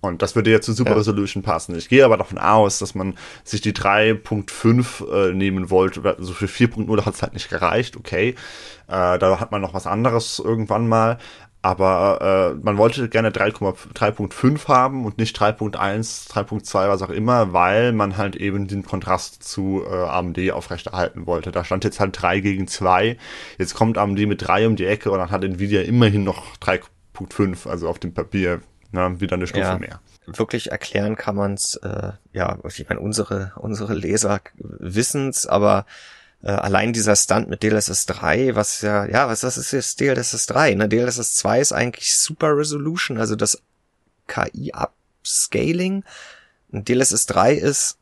[0.00, 0.96] Und das würde ja zu Super ja.
[0.96, 1.76] Resolution passen.
[1.76, 6.02] Ich gehe aber davon aus, dass man sich die 3.5 äh, nehmen wollte.
[6.18, 8.34] Also für 4.0 hat es halt nicht gereicht, okay.
[8.88, 11.18] Äh, da hat man noch was anderes irgendwann mal.
[11.66, 17.90] Aber äh, man wollte gerne 3.5 haben und nicht 3.1, 3.2, was auch immer, weil
[17.90, 21.50] man halt eben den Kontrast zu äh, AMD aufrechterhalten wollte.
[21.50, 23.16] Da stand jetzt halt 3 gegen 2.
[23.58, 27.68] Jetzt kommt AMD mit 3 um die Ecke und dann hat Nvidia immerhin noch 3.5,
[27.68, 28.60] also auf dem Papier
[28.92, 29.76] na, wieder eine Stufe ja.
[29.76, 35.86] mehr wirklich erklären kann man's äh, ja, ich meine, unsere, unsere Leser wissen's, aber
[36.46, 40.46] äh, allein dieser Stunt mit DLSS 3, was ja, ja, was das ist jetzt DLSS
[40.46, 40.88] 3, ne?
[40.88, 43.60] DLSS 2 ist eigentlich Super Resolution, also das
[44.28, 46.04] KI Upscaling.
[46.70, 47.98] Und DLSS 3 ist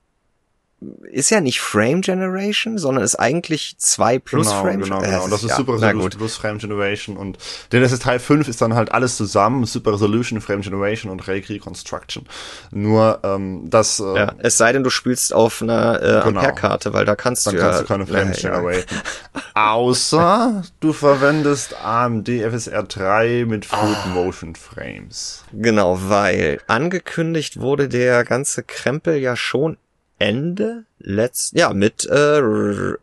[1.11, 5.25] ist ja nicht Frame Generation, sondern ist eigentlich 2 plus genau, Frame Genau, äh, genau.
[5.25, 7.39] Und das ist ja, Super Resolution plus Frame Generation und
[7.73, 12.27] der SSD 5 ist dann halt alles zusammen, Super Resolution, Frame Generation und Ray Reconstruction.
[12.71, 16.41] Nur ähm, das äh, Ja, es sei denn, du spielst auf einer äh, Genau.
[16.41, 18.61] Ampere-Karte, weil da kannst dann du kannst ja, du keine Frames ja, ja.
[18.61, 18.97] generaten.
[19.55, 24.09] Außer du verwendest AMD FSR 3 mit Full Ah.
[24.09, 25.45] Motion Frames.
[25.53, 29.77] Genau, weil angekündigt wurde der ganze Krempel ja schon
[30.19, 32.41] Ende letzt, ja, mit äh,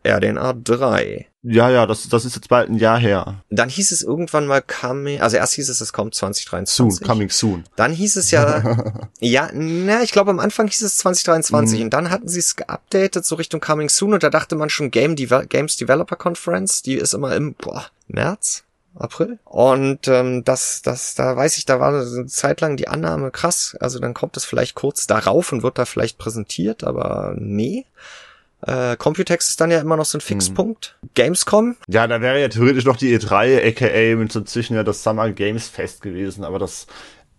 [0.04, 1.26] RDNA 3.
[1.44, 3.42] Ja, ja, das, das ist jetzt bald ein Jahr her.
[3.50, 7.04] Dann hieß es irgendwann mal coming, also erst hieß es, es kommt Soon, 2023.
[7.06, 7.64] coming soon.
[7.74, 11.84] Dann hieß es ja, ja, na, ich glaube am Anfang hieß es 2023 Mhm.
[11.86, 14.92] und dann hatten sie es geupdatet so Richtung Coming Soon und da dachte man schon
[14.92, 18.62] Game Deve Games Developer Conference, die ist immer im boah, März,
[18.94, 22.88] April und ähm, das, das, da weiß ich, da war so eine Zeit lang die
[22.88, 27.34] Annahme krass, also dann kommt es vielleicht kurz darauf und wird da vielleicht präsentiert, aber
[27.36, 27.86] nee.
[28.64, 30.96] Äh, Computex ist dann ja immer noch so ein Fixpunkt.
[31.14, 35.02] Gamescom, Ja, da wäre ja theoretisch noch die E3, aka mit so zwischen ja das
[35.02, 36.86] Summer Games Fest gewesen, aber das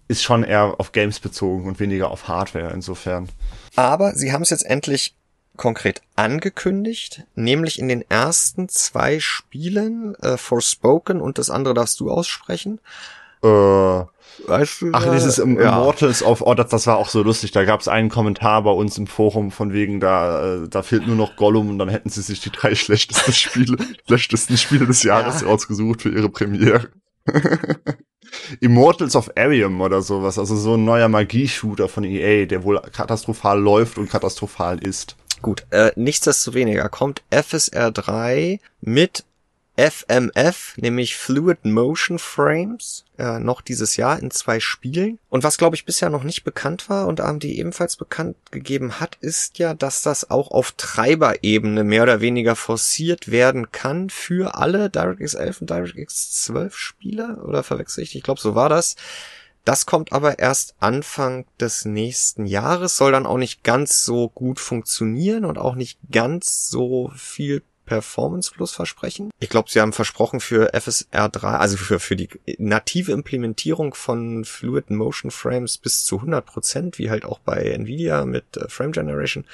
[0.10, 3.30] ist schon eher auf Games bezogen und weniger auf Hardware insofern.
[3.76, 5.16] Aber sie haben es jetzt endlich
[5.56, 12.10] konkret angekündigt, nämlich in den ersten zwei Spielen, äh, Forspoken und das andere darfst du
[12.10, 12.80] aussprechen.
[13.44, 13.48] Äh,
[14.48, 14.90] Weißt du?
[14.94, 15.44] ach, ja, dieses ja.
[15.44, 17.52] Immortals of, oh, das, das war auch so lustig.
[17.52, 21.06] Da gab es einen Kommentar bei uns im Forum von wegen, da, äh, da fehlt
[21.06, 23.78] nur noch Gollum und dann hätten sie sich die drei schlechtesten Spiele,
[24.08, 25.48] schlechtesten Spiele des Jahres Ja.
[25.48, 26.90] rausgesucht für ihre Premiere.
[28.60, 33.60] Immortals of Arium oder sowas, also so ein neuer Magie-Shooter von EA, der wohl katastrophal
[33.60, 35.16] läuft und katastrophal ist.
[35.44, 39.26] Gut, äh, nichtsdestoweniger kommt FSR 3 mit
[39.76, 45.20] FMF, nämlich Fluid Motion Frames, äh, noch dieses Jahr in zwei Spielen.
[45.28, 49.18] Und was, glaube ich, bisher noch nicht bekannt war und AMD ebenfalls bekannt gegeben hat,
[49.20, 54.90] ist ja, dass das auch auf Treiberebene mehr oder weniger forciert werden kann für alle
[54.90, 57.44] DirectX 11 und DirectX 12 Spiele.
[57.44, 58.16] Oder verwechsel ich?
[58.16, 58.96] Ich glaube, so war das.
[59.66, 64.60] Das kommt aber erst Anfang des nächsten Jahres, soll dann auch nicht ganz so gut
[64.60, 69.30] funktionieren und auch nicht ganz so viel Performance Plus versprechen.
[69.40, 74.46] Ich glaube, sie haben versprochen für FSR 3, also für, für die native Implementierung von
[74.46, 78.94] Fluid Motion Frames bis zu 100 Prozent, wie halt auch bei Nvidia mit äh, Frame
[78.94, 79.46] Generation.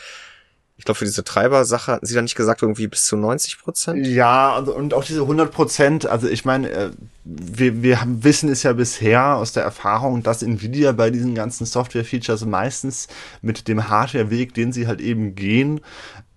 [0.80, 4.07] Ich glaube, für diese Treiber-Sache hatten sie da nicht gesagt, irgendwie bis zu 90 Prozent.
[4.07, 6.91] Ja, und, auch diese 100 Prozent, also ich meine, äh,
[7.25, 12.45] wir, wir wissen es ja bisher aus der Erfahrung, dass Nvidia bei diesen ganzen Software-Features
[12.45, 13.09] meistens
[13.41, 15.82] mit dem Hardware-Weg, den sie halt eben gehen,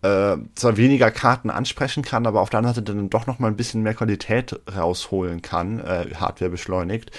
[0.02, 3.48] äh, zwar weniger Karten ansprechen kann, aber auf der anderen Seite dann doch noch mal
[3.48, 7.12] ein bisschen mehr Qualität rausholen kann, äh, Hardware beschleunigt.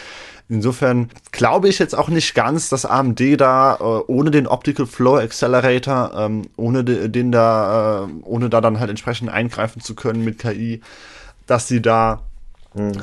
[0.49, 5.17] Insofern glaube ich jetzt auch nicht ganz, dass AMD da äh, ohne den Optical Flow
[5.17, 10.25] Accelerator, ähm, ohne de, den da, äh, ohne da dann halt entsprechend eingreifen zu können
[10.25, 10.81] mit KI,
[11.47, 12.21] dass sie da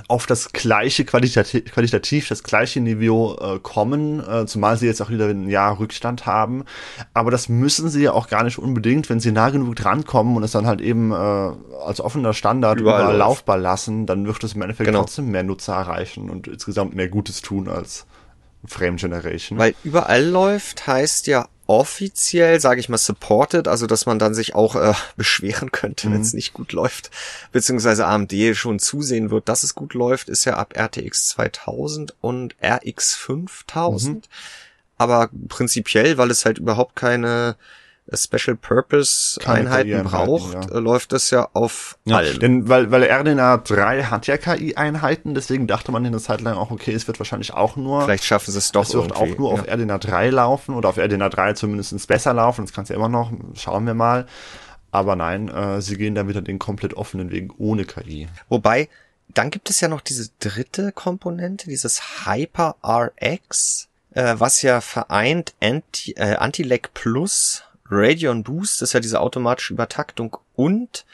[0.09, 5.11] auf das gleiche qualitativ, qualitativ das gleiche Niveau äh, kommen, äh, zumal sie jetzt auch
[5.11, 6.65] wieder ein Jahr Rückstand haben.
[7.15, 10.43] Aber das müssen sie ja auch gar nicht unbedingt, wenn sie nah genug drankommen und
[10.43, 14.55] es dann halt eben äh, als offener Standard Überall überall, laufbar lassen, dann wird es
[14.55, 15.01] im Endeffekt Genau.
[15.01, 18.07] trotzdem mehr Nutzer erreichen und insgesamt mehr Gutes tun als
[18.67, 19.59] Frame Generation.
[19.59, 24.57] Weil überall läuft, heißt ja offiziell, sage ich mal, supported, also dass man dann sich
[24.57, 27.13] auch äh, beschweren könnte, wenn es nicht gut läuft,
[27.53, 32.57] beziehungsweise AMD schon zusehen wird, dass es gut läuft, ist ja ab RTX 2000 und
[32.61, 34.29] RX 5000.
[34.99, 37.55] Aber prinzipiell, weil es halt überhaupt keine
[38.15, 40.77] Special Purpose Einheiten braucht, ja.
[40.77, 42.39] äh, läuft das ja auf Ja, allem.
[42.39, 46.57] denn weil, weil RDNA 3 hat ja KI-Einheiten, deswegen dachte man in der Zeit lang
[46.57, 49.27] auch, okay, es wird wahrscheinlich auch nur Vielleicht schaffen sie es doch Es wird auch
[49.39, 49.75] nur auf ja.
[49.75, 52.65] RDNA 3 laufen oder auf RDNA 3 zumindest besser laufen.
[52.65, 53.33] Das kann es ja immer noch.
[53.55, 54.27] Schauen wir mal.
[54.91, 58.29] Aber nein, äh, sie gehen da wieder den komplett offenen Weg ohne KI.
[58.49, 58.89] Wobei,
[59.29, 65.55] dann gibt es ja noch diese dritte Komponente, dieses Hyper RX, äh, was ja vereint
[65.61, 71.05] Anti, äh, Anti-Lag Plus, Radeon Boost, das ist ja diese automatische Übertaktung und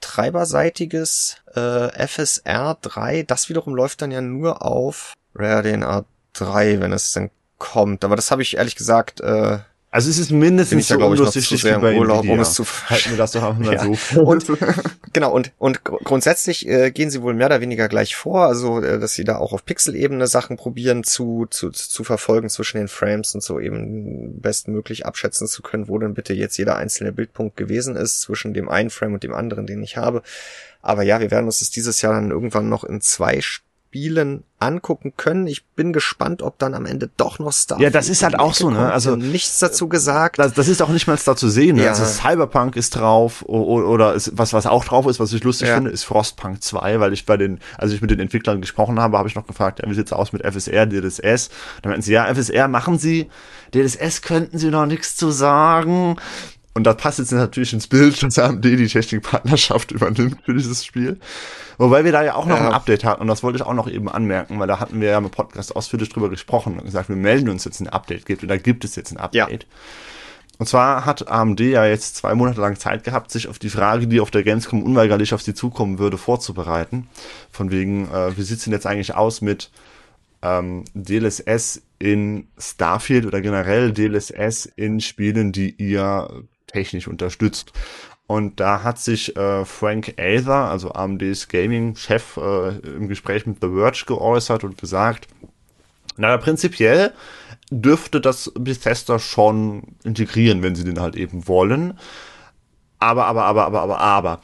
[0.00, 3.22] treiberseitiges äh, FSR 3.
[3.24, 6.04] Das wiederum läuft dann ja nur auf Radeon
[6.34, 8.04] 3, wenn es dann kommt.
[8.04, 9.58] Aber das habe ich ehrlich gesagt äh,
[9.94, 12.32] Also es ist mindestens so glaub ich, noch wie Urlaub, Nvidia.
[12.32, 13.84] um es zu Halten wir das doch einfach mal Ja.
[13.84, 14.22] so.
[14.22, 14.46] Und
[15.12, 18.80] genau, und, und gr- grundsätzlich äh, gehen sie wohl mehr oder weniger gleich vor, also
[18.80, 22.88] äh, dass sie da auch auf Pixelebene Sachen probieren zu, zu, zu verfolgen zwischen den
[22.88, 27.58] Frames und so eben bestmöglich abschätzen zu können, wo denn bitte jetzt jeder einzelne Bildpunkt
[27.58, 30.22] gewesen ist zwischen dem einen Frame und dem anderen, den ich habe.
[30.80, 33.40] Aber ja, wir werden uns das dieses Jahr dann irgendwann noch in zwei
[33.92, 35.46] Spielen angucken können.
[35.46, 37.84] Ich bin gespannt, ob dann am Ende doch noch Starfield.
[37.84, 38.90] Ja, das ist halt auch so, ne?
[38.90, 40.38] Also nichts dazu gesagt.
[40.38, 41.76] Das, das ist auch nicht mal da zu sehen.
[41.76, 41.84] Ne?
[41.84, 41.90] Ja.
[41.90, 45.68] Also Cyberpunk ist drauf oder, oder ist, was was auch drauf ist, was ich lustig
[45.68, 45.74] ja.
[45.74, 49.18] finde, ist Frostpunk 2, weil ich bei den, als ich mit den Entwicklern gesprochen habe,
[49.18, 51.50] habe ich noch gefragt, ja, wie sieht's aus mit FSR, DLSS?
[51.82, 53.28] Dann meinten sie, ja, FSR machen sie,
[53.74, 56.16] DLSS könnten sie noch nichts zu sagen.
[56.74, 61.20] Und das passt jetzt natürlich ins Bild, dass AMD die Technikpartnerschaft übernimmt für dieses Spiel.
[61.76, 62.68] Wobei wir da ja auch noch ja.
[62.68, 65.10] ein Update hatten und das wollte ich auch noch eben anmerken, weil da hatten wir
[65.10, 68.42] ja im Podcast ausführlich drüber gesprochen und gesagt, wir melden uns jetzt ein Update gibt
[68.42, 69.62] und da gibt es jetzt ein Update.
[69.64, 69.68] Ja.
[70.58, 74.06] Und zwar hat AMD ja jetzt zwei Monate lang Zeit gehabt, sich auf die Frage,
[74.06, 77.08] die auf der Gamescom unweigerlich auf sie zukommen würde, vorzubereiten.
[77.50, 79.70] Von wegen, äh, wie sieht's denn jetzt eigentlich aus mit
[80.42, 87.72] ähm, DLSS in Starfield oder generell DLSS in Spielen, die ihr technisch unterstützt.
[88.26, 93.68] Und da hat sich äh, Frank Aether, also AMDs Gaming-Chef, äh, im Gespräch mit The
[93.68, 95.28] Verge geäußert und gesagt,
[96.16, 97.12] naja, prinzipiell
[97.70, 101.98] dürfte das Bethesda schon integrieren, wenn sie den halt eben wollen.
[102.98, 104.40] Aber, aber, aber, aber, aber, aber.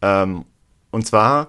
[0.00, 0.44] Ähm,
[0.90, 1.48] und zwar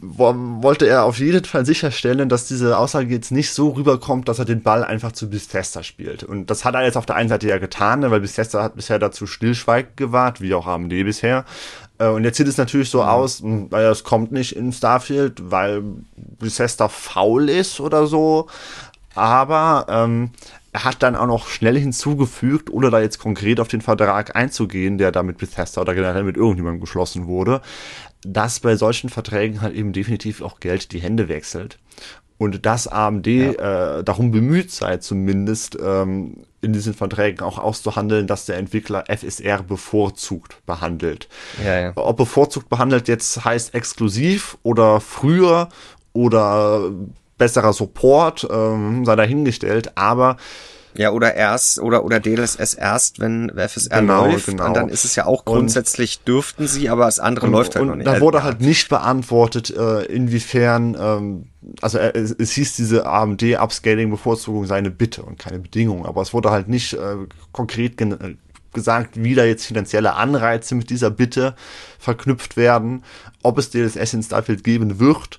[0.00, 4.44] wollte er auf jeden Fall sicherstellen, dass diese Aussage jetzt nicht so rüberkommt, dass er
[4.44, 6.24] den Ball einfach zu Bethesda spielt.
[6.24, 8.76] Und das hat er jetzt auf der einen Seite ja getan, ne, weil Bethesda hat
[8.76, 11.44] bisher dazu Stillschweig gewahrt, wie auch AMD bisher.
[11.98, 13.08] Äh, und jetzt sieht es natürlich so mhm.
[13.08, 15.82] aus, hm, weil es kommt nicht in Starfield, weil
[16.16, 18.46] Bethesda faul ist oder so.
[19.14, 20.30] Aber ähm,
[20.72, 24.98] er hat dann auch noch schnell hinzugefügt, ohne da jetzt konkret auf den Vertrag einzugehen,
[24.98, 27.62] der da mit Bethesda oder generell mit irgendjemandem geschlossen wurde,
[28.22, 31.78] dass bei solchen Verträgen halt eben definitiv auch Geld die Hände wechselt.
[32.38, 33.98] Und dass AMD ja.
[33.98, 39.64] äh, darum bemüht sei, zumindest ähm, in diesen Verträgen auch auszuhandeln, dass der Entwickler FSR
[39.64, 41.28] bevorzugt behandelt.
[41.64, 41.92] Ja, ja.
[41.96, 45.68] Ob bevorzugt behandelt jetzt heißt exklusiv oder früher
[46.12, 46.90] oder
[47.38, 50.36] besserer Support, ähm, sei dahingestellt, aber
[50.98, 54.46] ja, oder erst, oder, oder DLSS erst, wenn FSR genau, läuft.
[54.46, 54.66] Genau.
[54.66, 57.76] Und dann ist es ja auch grundsätzlich, und, dürften sie, aber das andere und, läuft
[57.76, 58.08] halt noch nicht.
[58.08, 61.46] Da wurde halt nicht beantwortet, äh, inwiefern, ähm,
[61.80, 66.34] also äh, es, es hieß diese AMD-Upscaling-Bevorzugung sei eine Bitte und keine Bedingung, aber es
[66.34, 67.14] wurde halt nicht äh,
[67.52, 67.96] konkret
[68.74, 71.54] gesagt, wie da jetzt finanzielle Anreize mit dieser Bitte
[72.00, 73.04] verknüpft werden,
[73.44, 75.38] ob es DLSS in Starfield geben wird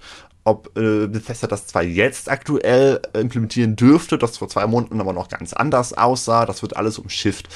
[0.50, 5.30] ob äh, Bethesda das zwar jetzt aktuell implementieren dürfte, das vor zwei Monaten aber noch
[5.30, 7.50] ganz anders aussah, das wird alles umschifft.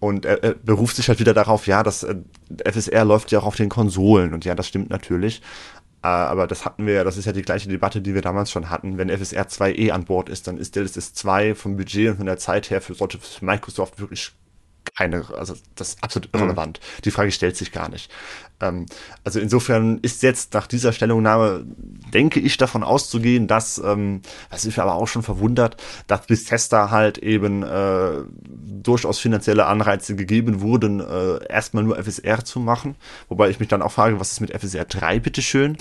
[0.00, 2.16] Und er, er beruft sich halt wieder darauf, ja, das äh,
[2.64, 5.40] FSR läuft ja auch auf den Konsolen und ja, das stimmt natürlich.
[6.02, 8.50] Äh, aber das hatten wir ja, das ist ja die gleiche Debatte, die wir damals
[8.50, 8.98] schon hatten.
[8.98, 12.26] Wenn FSR 2 eh an Bord ist, dann ist DLSS 2 vom Budget und von
[12.26, 14.32] der Zeit her für sollte Microsoft wirklich
[14.84, 16.40] keine, also das ist absolut mhm.
[16.40, 16.80] irrelevant.
[16.80, 17.02] Mhm.
[17.02, 18.10] Die Frage stellt sich gar nicht.
[18.60, 18.86] Ähm,
[19.24, 21.64] also insofern ist jetzt nach dieser Stellungnahme,
[22.12, 25.76] denke ich, davon auszugehen, dass, ähm, was mich aber auch schon verwundert,
[26.06, 32.44] dass bis Tester halt eben äh, durchaus finanzielle Anreize gegeben wurden, äh, erstmal nur FSR
[32.44, 32.96] zu machen.
[33.28, 35.76] Wobei ich mich dann auch frage, was ist mit FSR 3 bitteschön?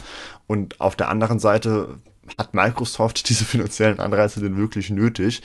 [0.48, 2.00] Und auf der anderen Seite,
[2.38, 5.42] hat Microsoft diese finanziellen Anreize denn wirklich nötig?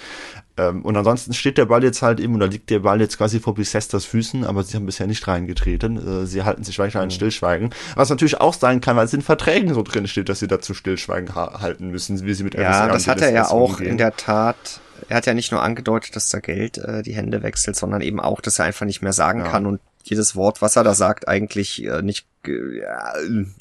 [0.56, 3.40] Ähm, und ansonsten steht der Ball jetzt halt eben, oder liegt der Ball jetzt quasi
[3.40, 6.22] vor Bethesdas Füßen, aber sie haben bisher nicht reingetreten.
[6.22, 7.12] Äh, sie halten sich weiter an mhm.
[7.12, 7.70] Stillschweigen.
[7.94, 10.74] Was natürlich auch sein kann, weil es in Verträgen so drin steht, dass sie dazu
[10.74, 13.88] Stillschweigen ha halten müssen, wie sie mit Ja, das hat er ja auch umgehen.
[13.88, 17.42] in der Tat er hat ja nicht nur angedeutet, dass da Geld äh, die Hände
[17.42, 19.48] wechselt, sondern eben auch, dass er einfach nicht mehr sagen ja.
[19.48, 22.80] kann und jedes Wort, was er da sagt, eigentlich äh, nicht äh,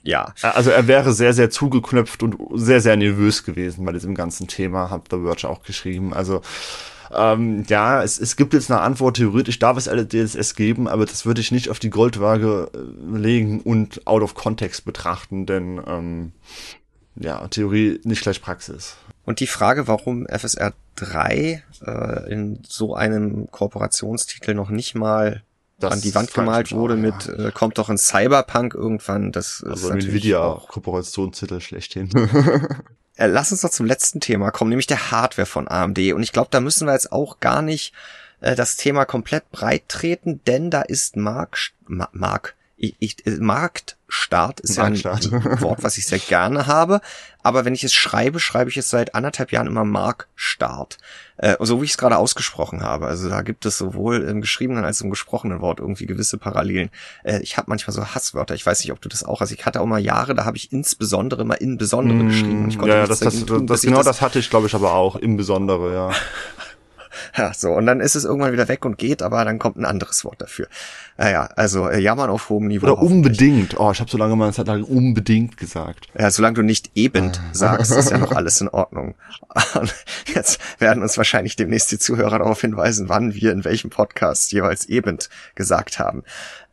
[0.03, 0.33] ja.
[0.41, 4.89] Also er wäre sehr, sehr zugeknöpft und sehr, sehr nervös gewesen bei diesem ganzen Thema,
[4.89, 6.13] hat The Verge auch geschrieben.
[6.13, 6.41] Also
[7.11, 11.25] ähm, ja, es, es gibt jetzt eine Antwort, theoretisch darf es DLSS geben, aber das
[11.25, 16.31] würde ich nicht auf die Goldwaage äh, legen und out of context betrachten, denn ähm,
[17.15, 18.97] ja, Theorie nicht gleich Praxis.
[19.25, 25.43] Und die Frage, warum FSR 3 äh, in so einem Kooperationstitel noch nicht mal
[25.80, 29.32] das an die Wand gemalt wurde auch, mit äh, kommt doch ein Cyberpunk irgendwann.
[29.32, 32.09] Das also ist Nvidia auch Kooperationstitel schlechthin.
[33.15, 35.99] äh, lass uns doch zum letzten Thema kommen, nämlich der Hardware von AMD.
[36.13, 37.93] Und ich glaube, da müssen wir jetzt auch gar nicht
[38.41, 44.78] äh, das Thema komplett breit treten, denn da ist Mark, Mark, ich, ich, Marktstart ist
[44.78, 45.25] Marktstart.
[45.25, 47.01] ja ein Wort, was ich sehr gerne habe.
[47.41, 50.97] Aber wenn ich es schreibe, schreibe ich es seit anderthalb Jahren immer Marktstart.
[51.38, 53.07] Äh, so wie ich es gerade ausgesprochen habe.
[53.07, 56.89] Also da gibt es sowohl im geschriebenen als im gesprochenen Wort irgendwie gewisse Parallelen.
[57.23, 58.53] Äh, ich habe manchmal so Hasswörter.
[58.53, 59.51] Ich weiß nicht, ob du das auch hast.
[59.51, 62.63] Ich hatte auch mal Jahre, da habe ich insbesondere mal in besondere mm, geschrieben.
[62.65, 64.93] Und ich konnte ja, das, das, tun, das genau das hatte ich, glaube ich, aber
[64.93, 65.15] auch.
[65.15, 66.11] Im Besondere, ja.
[67.36, 67.72] Ja, so.
[67.72, 70.41] Und dann ist es irgendwann wieder weg und geht, aber dann kommt ein anderes Wort
[70.41, 70.68] dafür.
[71.18, 72.86] Naja, also äh, jammern auf hohem Niveau.
[72.86, 73.80] Oder unbedingt.
[73.80, 76.07] Oh, ich habe so lange mal eine Zeit lang unbedingt gesagt.
[76.18, 77.53] Ja, solange du nicht eben ah.
[77.53, 79.15] sagst, ist ja noch alles in Ordnung.
[79.74, 79.93] Und
[80.34, 84.86] jetzt werden uns wahrscheinlich demnächst die Zuhörer darauf hinweisen, wann wir in welchem Podcast jeweils
[84.86, 85.18] eben
[85.55, 86.24] gesagt haben.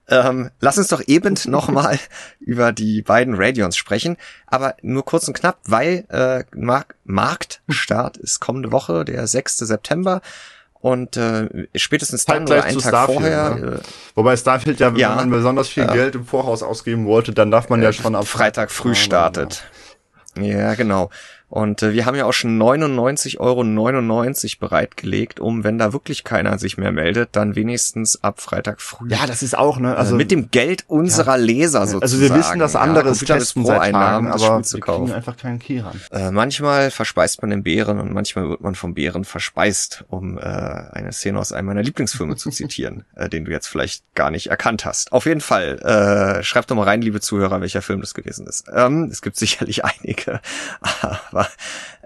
[0.08, 1.98] Ähm, lass uns doch eben nochmal
[2.40, 8.40] über die beiden Radions sprechen, aber nur kurz und knapp, weil äh, Mark Marktstart ist
[8.40, 9.58] kommende Woche, der 6.
[9.58, 10.20] September.
[10.80, 13.54] Und äh, spätestens dann oder einen Tag Starfield, vorher.
[13.54, 13.66] Ne?
[13.76, 13.78] Äh,
[14.14, 17.50] Wobei Starfield ja, ja, wenn man besonders viel äh, Geld im Voraus ausgeben wollte, dann
[17.50, 19.64] darf man ja äh, schon ab Freitag früh startet.
[20.38, 21.08] Ja, genau.
[21.54, 23.62] Und äh, wir haben ja auch schon 99,99 Euro
[24.58, 29.08] bereitgelegt, um, wenn da wirklich keiner sich mehr meldet, dann wenigstens ab Freitag früh.
[29.08, 29.96] Ja, das ist auch, ne?
[29.96, 31.44] Also äh, mit dem Geld unserer ja.
[31.44, 32.02] Leser sozusagen.
[32.02, 35.78] Also wir wissen, dass andere ja, testen seit Tagen, aber wir kriegen einfach keinen Key
[35.78, 36.00] ran.
[36.10, 40.40] Äh, manchmal verspeist man den Bären und manchmal wird man vom Bären verspeist, um äh,
[40.40, 44.48] eine Szene aus einem meiner Lieblingsfilme zu zitieren, äh, den du jetzt vielleicht gar nicht
[44.48, 45.12] erkannt hast.
[45.12, 48.64] Auf jeden Fall, äh, schreibt doch mal rein, liebe Zuhörer, welcher Film das gewesen ist.
[48.74, 50.40] Ähm, es gibt sicherlich einige,
[51.30, 51.43] aber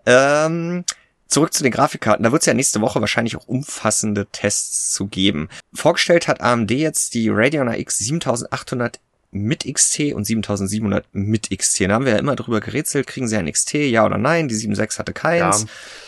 [0.06, 0.84] ähm,
[1.26, 2.24] zurück zu den Grafikkarten.
[2.24, 5.48] Da wird es ja nächste Woche wahrscheinlich auch umfassende Tests zu geben.
[5.72, 8.98] Vorgestellt hat AMD jetzt die Radeon RX 7800
[9.30, 11.82] mit XT und 7700 mit XT.
[11.82, 14.48] Da haben wir ja immer drüber gerätselt, kriegen sie ein XT, ja oder nein?
[14.48, 15.66] Die 7.6 hatte keins.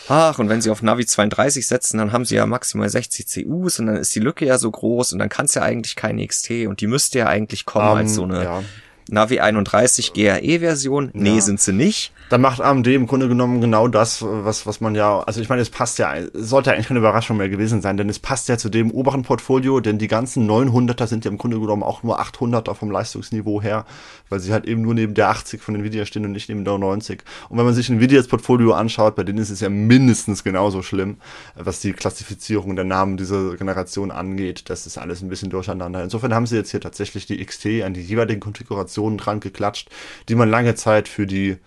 [0.09, 0.31] Ja.
[0.31, 3.79] Ach, und wenn sie auf Navi 32 setzen, dann haben sie ja maximal 60 CUs
[3.79, 6.25] und dann ist die Lücke ja so groß und dann kann es ja eigentlich keine
[6.25, 8.63] XT und die müsste ja eigentlich kommen um, als so eine ja.
[9.11, 11.11] Navi 31 GRE-Version.
[11.13, 11.41] Nee, ja.
[11.41, 12.13] sind sie nicht.
[12.29, 15.61] Da macht AMD im Grunde genommen genau das, was, was man ja, also ich meine,
[15.61, 18.69] es passt ja, sollte eigentlich keine Überraschung mehr gewesen sein, denn es passt ja zu
[18.69, 22.73] dem oberen Portfolio, denn die ganzen 900er sind ja im Grunde genommen auch nur 800er
[22.73, 23.85] vom Leistungsniveau her,
[24.29, 26.77] weil sie halt eben nur neben der 80 von Nvidia stehen und nicht neben der
[26.77, 27.21] 90.
[27.49, 31.17] Und wenn man sich Nvidias Portfolio anschaut, bei denen ist es ja mindestens genauso schlimm,
[31.55, 34.69] was die Klassifizierung der Namen dieser Generation angeht.
[34.69, 36.01] Das ist alles ein bisschen durcheinander.
[36.01, 39.89] Insofern haben sie jetzt hier tatsächlich die XT an die jeweiligen Konfigurationen dran geklatscht,
[40.29, 41.57] die man lange Zeit für die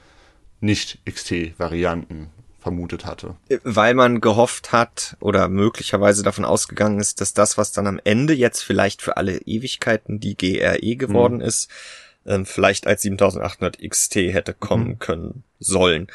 [0.60, 3.36] nicht-XT-Varianten vermutet hatte.
[3.62, 8.32] Weil man gehofft hat oder möglicherweise davon ausgegangen ist, dass das, was dann am Ende
[8.32, 11.42] jetzt vielleicht für alle Ewigkeiten die GRE geworden mhm.
[11.42, 11.68] ist,
[12.26, 14.98] ähm, vielleicht als 7800 XT hätte kommen mhm.
[14.98, 16.08] können sollen.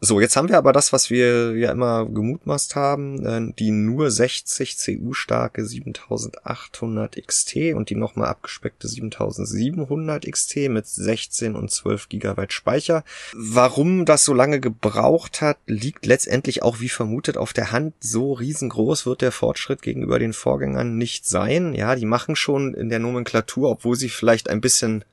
[0.00, 4.12] So, jetzt haben wir aber das, was wir ja immer gemutmaßt haben, äh, die nur
[4.12, 12.08] 60 CU starke 7800 XT und die nochmal abgespeckte 7700 XT mit 16 und 12
[12.10, 13.02] Gigabyte Speicher.
[13.34, 17.94] Warum das so lange gebraucht hat, liegt letztendlich auch wie vermutet auf der Hand.
[17.98, 21.74] So riesengroß wird der Fortschritt gegenüber den Vorgängern nicht sein.
[21.74, 25.04] Ja, die machen schon in der Nomenklatur, obwohl sie vielleicht ein bisschen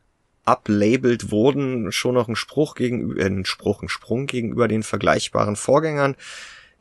[0.46, 5.56] ablabelt wurden, schon noch ein Spruch gegenüber, äh, ein Spruch, ein Sprung gegenüber den vergleichbaren
[5.56, 6.16] Vorgängern.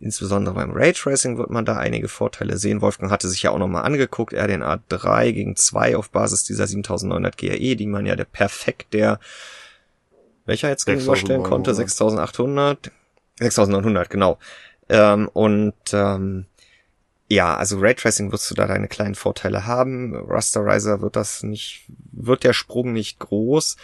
[0.00, 2.82] Insbesondere beim Raytracing wird man da einige Vorteile sehen.
[2.82, 7.38] Wolfgang hatte sich ja auch nochmal angeguckt, RDNA 3 gegen 2 auf Basis dieser 7900
[7.38, 9.18] GRE, die man ja der perfekt der,
[10.44, 12.90] welcher jetzt gegenüberstellen konnte, 6800,
[13.38, 14.38] 6900, genau.
[14.90, 16.46] Ähm, und ähm,
[17.28, 20.14] ja, also Raytracing wirst du da deine kleinen Vorteile haben.
[20.14, 23.76] Rasterizer wird das nicht, wird der Sprung nicht groß.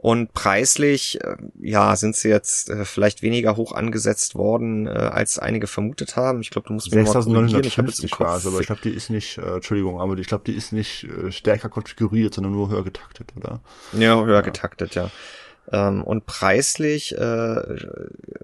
[0.00, 5.40] Und preislich, äh, ja, sind sie jetzt äh, vielleicht weniger hoch angesetzt worden, äh, als
[5.40, 6.40] einige vermutet haben.
[6.40, 7.64] Ich glaube, du musst mir mal korrigieren.
[7.64, 10.28] Ich habe jetzt im Kopf, aber ich glaube, die ist nicht, äh, Entschuldigung, aber ich
[10.28, 13.60] glaube, die ist nicht äh, stärker konfiguriert, sondern nur höher getaktet, oder?
[13.92, 14.40] Ja, höher ja.
[14.40, 15.10] getaktet, ja.
[15.70, 17.60] Ähm, und preislich, äh,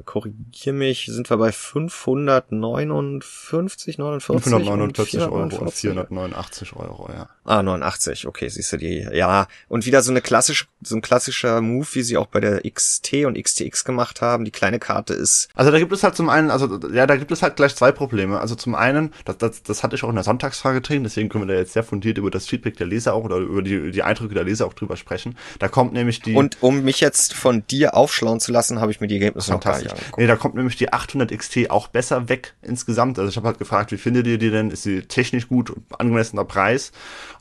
[0.05, 4.45] korrigier mich, sind wir bei 559, 49?
[4.45, 7.29] 549 Euro und 489 Euro, ja.
[7.45, 9.47] Ah, 89, okay, siehst du die, ja.
[9.69, 13.27] Und wieder so eine klassische, so ein klassischer Move, wie sie auch bei der XT
[13.27, 14.45] und XTX gemacht haben.
[14.45, 15.49] Die kleine Karte ist.
[15.55, 17.93] Also da gibt es halt zum einen, also ja, da gibt es halt gleich zwei
[17.93, 18.41] Probleme.
[18.41, 21.47] Also zum einen, das, das, das hatte ich auch in der Sonntagsfrage drin, deswegen können
[21.47, 24.03] wir da jetzt sehr fundiert über das Feedback der Leser auch oder über die, die
[24.03, 25.37] Eindrücke der Leser auch drüber sprechen.
[25.59, 26.35] Da kommt nämlich die.
[26.35, 29.53] Und um mich jetzt jetzt von dir aufschlauen zu lassen, habe ich mir die Ergebnisse
[29.53, 30.19] noch gar nicht angeguckt.
[30.19, 33.19] Nee, da kommt nämlich die 800 XT auch besser weg insgesamt.
[33.19, 34.71] Also ich habe halt gefragt, wie findet ihr die denn?
[34.71, 36.91] Ist sie technisch gut, angemessener Preis?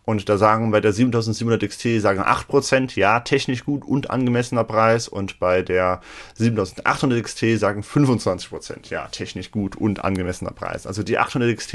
[0.05, 5.07] Und da sagen bei der 7700 XT sagen 8%, ja, technisch gut und angemessener Preis.
[5.07, 6.01] Und bei der
[6.35, 10.85] 7800 XT sagen 25%, ja, technisch gut und angemessener Preis.
[10.85, 11.73] Also die 800 XT,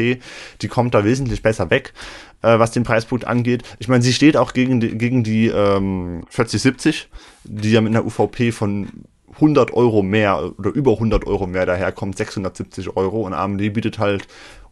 [0.60, 1.94] die kommt da wesentlich besser weg,
[2.42, 3.62] äh, was den Preispunkt angeht.
[3.78, 7.08] Ich meine, sie steht auch gegen die, gegen die ähm, 4070,
[7.44, 8.88] die ja mit einer UVP von
[9.34, 13.22] 100 Euro mehr oder über 100 Euro mehr daherkommt, 670 Euro.
[13.22, 14.26] Und AMD bietet halt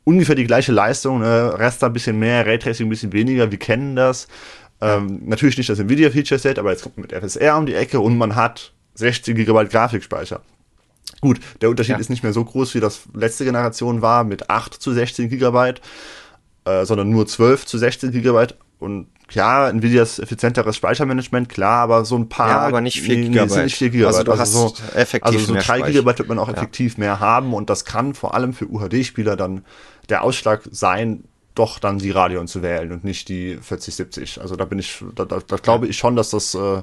[0.07, 1.59] ungefähr die gleiche Leistung, ne?
[1.59, 4.29] Rester ein bisschen mehr, Raytracing ein bisschen weniger, wir kennen das.
[4.81, 7.75] Ähm, natürlich nicht das Nvidia Feature Set, aber jetzt kommt man mit FSR um die
[7.75, 10.43] Ecke und man hat 60 GB Grafikspeicher.
[11.21, 11.99] Gut, der Unterschied ja.
[11.99, 15.81] ist nicht mehr so groß, wie das letzte Generation war, mit 8 zu 16 Gigabyte,
[16.65, 18.57] äh, sondern nur 12 zu 16 Gigabyte.
[18.79, 22.49] Und ja, Nvidias effizienteres Speichermanagement, klar, aber so ein paar.
[22.49, 23.57] Ja, aber nicht 4 nee, Gigabyte.
[23.57, 24.15] Nee, nicht 4 Gigabyte.
[24.15, 27.01] Also du also hast so, effektiv Also so 3 Gigabyte wird man auch effektiv ja.
[27.01, 29.65] mehr haben und das kann vor allem für UHD-Spieler dann
[30.09, 31.25] der Ausschlag sein,
[31.57, 34.41] doch dann die Radeon zu wählen und nicht die 4070.
[34.41, 36.83] Also da bin ich, da, da, da glaube ich schon, dass das äh,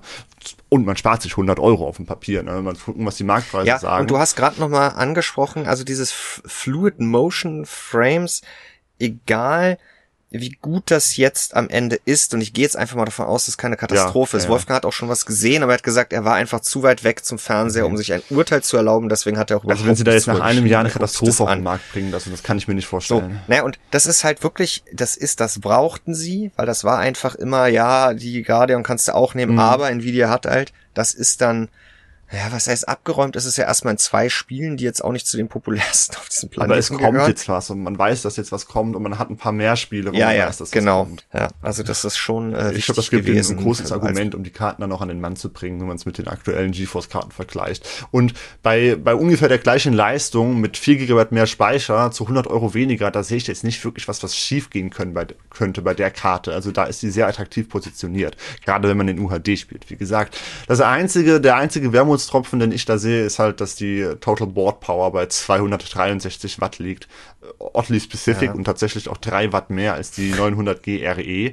[0.69, 2.41] und man spart sich 100 Euro auf dem Papier.
[2.41, 2.61] Ne?
[2.61, 4.01] Man gucken, was die Marktpreise ja, sagen.
[4.01, 8.41] Und du hast gerade noch mal angesprochen, also dieses Fluid Motion Frames,
[8.99, 9.77] egal
[10.33, 12.33] wie gut das jetzt am Ende ist.
[12.33, 14.45] Und ich gehe jetzt einfach mal davon aus, dass es keine Katastrophe ja, ist.
[14.45, 16.81] Ja, Wolfgang hat auch schon was gesehen, aber er hat gesagt, er war einfach zu
[16.81, 19.09] weit weg zum Fernseher, um sich ein Urteil zu erlauben.
[19.09, 21.49] Deswegen hat er auch Also wenn sie da jetzt nach einem Jahr eine Katastrophe auf
[21.49, 23.21] den Markt bringen lassen, das kann ich mir nicht vorstellen.
[23.21, 26.97] So, naja, und das ist halt wirklich, das ist, das brauchten sie, weil das war
[26.97, 29.59] einfach immer, ja, die Guardian kannst du auch nehmen, mhm.
[29.59, 31.69] aber Nvidia hat halt, das ist dann,
[32.31, 33.35] ja, was heißt abgeräumt?
[33.35, 36.29] ist Es ja erstmal in zwei Spielen, die jetzt auch nicht zu den populärsten auf
[36.29, 37.29] diesem Planeten Aber es kommt gehören.
[37.29, 39.75] jetzt was und man weiß, dass jetzt was kommt und man hat ein paar mehr
[39.75, 41.03] Spiele, wo ja, man ja, weiß, dass genau.
[41.03, 41.27] kommt.
[41.33, 44.43] Ja, also das ist schon äh, Ich glaube, das gibt gewesen, ein großes Argument, um
[44.43, 46.71] die Karten dann noch an den Mann zu bringen, wenn man es mit den aktuellen
[46.71, 47.87] GeForce-Karten vergleicht.
[48.11, 52.73] Und bei, bei ungefähr der gleichen Leistung mit 4 GB mehr Speicher zu 100 Euro
[52.73, 55.93] weniger, da sehe ich jetzt nicht wirklich was, was schief gehen können bei, könnte bei
[55.93, 56.53] der Karte.
[56.53, 59.89] Also da ist sie sehr attraktiv positioniert, gerade wenn man den UHD spielt.
[59.89, 61.93] Wie gesagt, das einzige, der einzige
[62.23, 66.79] Wermutstropfen, den ich da sehe, ist halt, dass die Total Board Power bei 263 Watt
[66.79, 67.07] liegt.
[67.59, 68.53] Oddly specific ja.
[68.53, 71.51] und tatsächlich auch 3 Watt mehr als die 900G RE.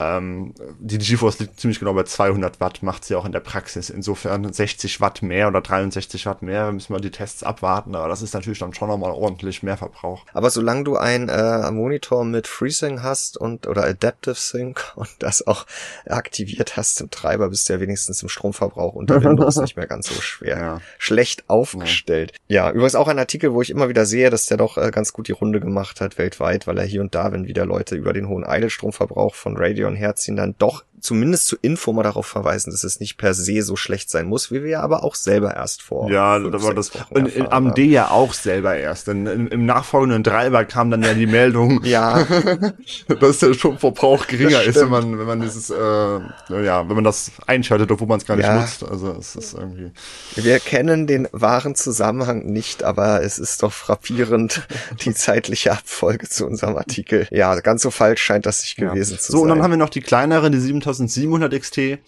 [0.00, 3.90] Ähm, die GeForce liegt ziemlich genau bei 200 Watt, macht sie auch in der Praxis.
[3.90, 8.22] Insofern 60 Watt mehr oder 63 Watt mehr, müssen wir die Tests abwarten, aber das
[8.22, 10.24] ist natürlich dann schon nochmal ordentlich mehr Verbrauch.
[10.32, 15.46] Aber solange du ein äh, Monitor mit FreeSync hast und oder Adaptive Sync und das
[15.46, 15.66] auch
[16.06, 20.08] aktiviert hast im Treiber, bist du ja wenigstens im Stromverbrauch unter Windows nicht mehr ganz
[20.08, 20.58] so schwer.
[20.58, 20.80] Ja.
[20.98, 22.32] Schlecht aufgestellt.
[22.48, 22.66] Ja.
[22.66, 25.12] ja, übrigens auch ein Artikel, wo ich immer wieder sehe, dass der doch äh, ganz
[25.12, 28.12] gut die Runde gemacht hat weltweit, weil er hier und da, wenn wieder Leute über
[28.12, 32.70] den hohen Edelstromverbrauch von Radeon und herziehen, dann doch zumindest zur Info mal darauf verweisen,
[32.70, 35.54] dass es nicht per se so schlecht sein muss, wie wir ja aber auch selber
[35.54, 36.10] erst vor.
[36.10, 39.08] Ja, da war das und in AMD ja auch selber erst.
[39.08, 42.26] Denn im, im nachfolgenden Treiber kam dann ja die Meldung, ja.
[43.20, 47.32] dass der Stromverbrauch geringer ist, wenn man wenn man dieses äh, ja, wenn man das
[47.46, 48.60] einschaltet, obwohl man es gar nicht ja.
[48.60, 48.84] nutzt.
[48.84, 49.90] Also es ist irgendwie.
[50.36, 54.66] Wir kennen den wahren Zusammenhang nicht, aber es ist doch frappierend
[55.04, 57.26] die zeitliche Abfolge zu unserem Artikel.
[57.30, 59.18] Ja, ganz so falsch scheint das sich gewesen ja.
[59.18, 59.38] zu so, sein.
[59.38, 61.98] So und dann haben wir noch die kleinere, die 7000 2700 XT.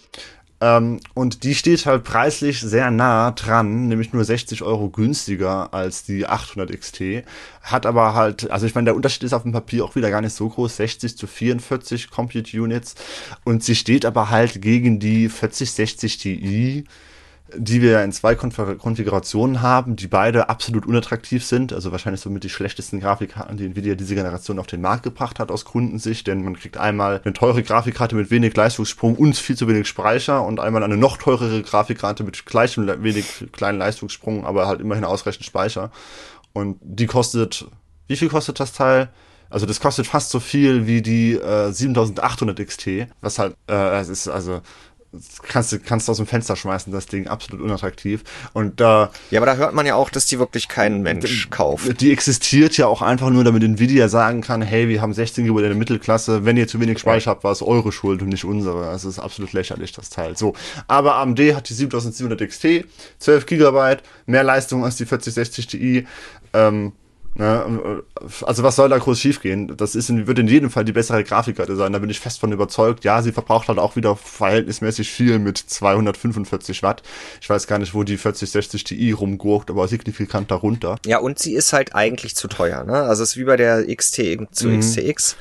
[0.62, 6.04] Ähm, und die steht halt preislich sehr nah dran, nämlich nur 60 Euro günstiger als
[6.04, 7.24] die 800 XT.
[7.62, 10.20] Hat aber halt, also ich meine, der Unterschied ist auf dem Papier auch wieder gar
[10.20, 12.94] nicht so groß, 60 zu 44 Compute Units.
[13.44, 16.84] Und sie steht aber halt gegen die 4060 Ti
[17.56, 21.72] die wir in zwei Konfigurationen haben, die beide absolut unattraktiv sind.
[21.72, 25.50] Also wahrscheinlich somit die schlechtesten Grafikkarten, die Nvidia diese Generation auf den Markt gebracht hat
[25.50, 26.26] aus Kundensicht.
[26.26, 30.44] Denn man kriegt einmal eine teure Grafikkarte mit wenig Leistungssprung und viel zu wenig Speicher
[30.44, 35.44] und einmal eine noch teurere Grafikkarte mit gleichem wenig kleinen Leistungssprung, aber halt immerhin ausreichend
[35.44, 35.90] Speicher.
[36.52, 37.66] Und die kostet,
[38.08, 39.10] wie viel kostet das Teil?
[39.52, 42.88] Also das kostet fast so viel wie die äh, 7800 XT,
[43.20, 44.62] was halt, äh, es ist also
[45.42, 48.22] kannst du kannst aus dem Fenster schmeißen, das Ding absolut unattraktiv.
[48.52, 52.00] Und da ja, aber da hört man ja auch, dass die wirklich kein Mensch kauft.
[52.00, 55.58] Die existiert ja auch einfach nur, damit Nvidia sagen kann, hey, wir haben 16 GB
[55.58, 58.44] in der Mittelklasse, wenn ihr zu wenig Speicher habt, war es eure Schuld und nicht
[58.44, 58.88] unsere.
[58.88, 60.36] Also es ist absolut lächerlich das Teil.
[60.36, 60.54] So,
[60.88, 62.84] aber AMD hat die 7700 XT,
[63.18, 63.96] 12 GB,
[64.26, 66.06] mehr Leistung als die 4060 Ti.
[66.54, 66.92] Ähm,
[67.34, 68.02] Ne?
[68.42, 69.74] Also was soll da groß schiefgehen?
[69.76, 72.40] Das ist in, wird in jedem Fall die bessere Grafikkarte sein, da bin ich fest
[72.40, 73.04] von überzeugt.
[73.04, 77.02] Ja, sie verbraucht halt auch wieder verhältnismäßig viel mit 245 Watt.
[77.40, 80.96] Ich weiß gar nicht, wo die 4060 Ti rumgurkt, aber signifikant darunter.
[81.06, 82.84] Ja, und sie ist halt eigentlich zu teuer.
[82.84, 82.94] Ne?
[82.94, 84.80] Also es ist wie bei der XT zu mhm.
[84.80, 85.36] XTX.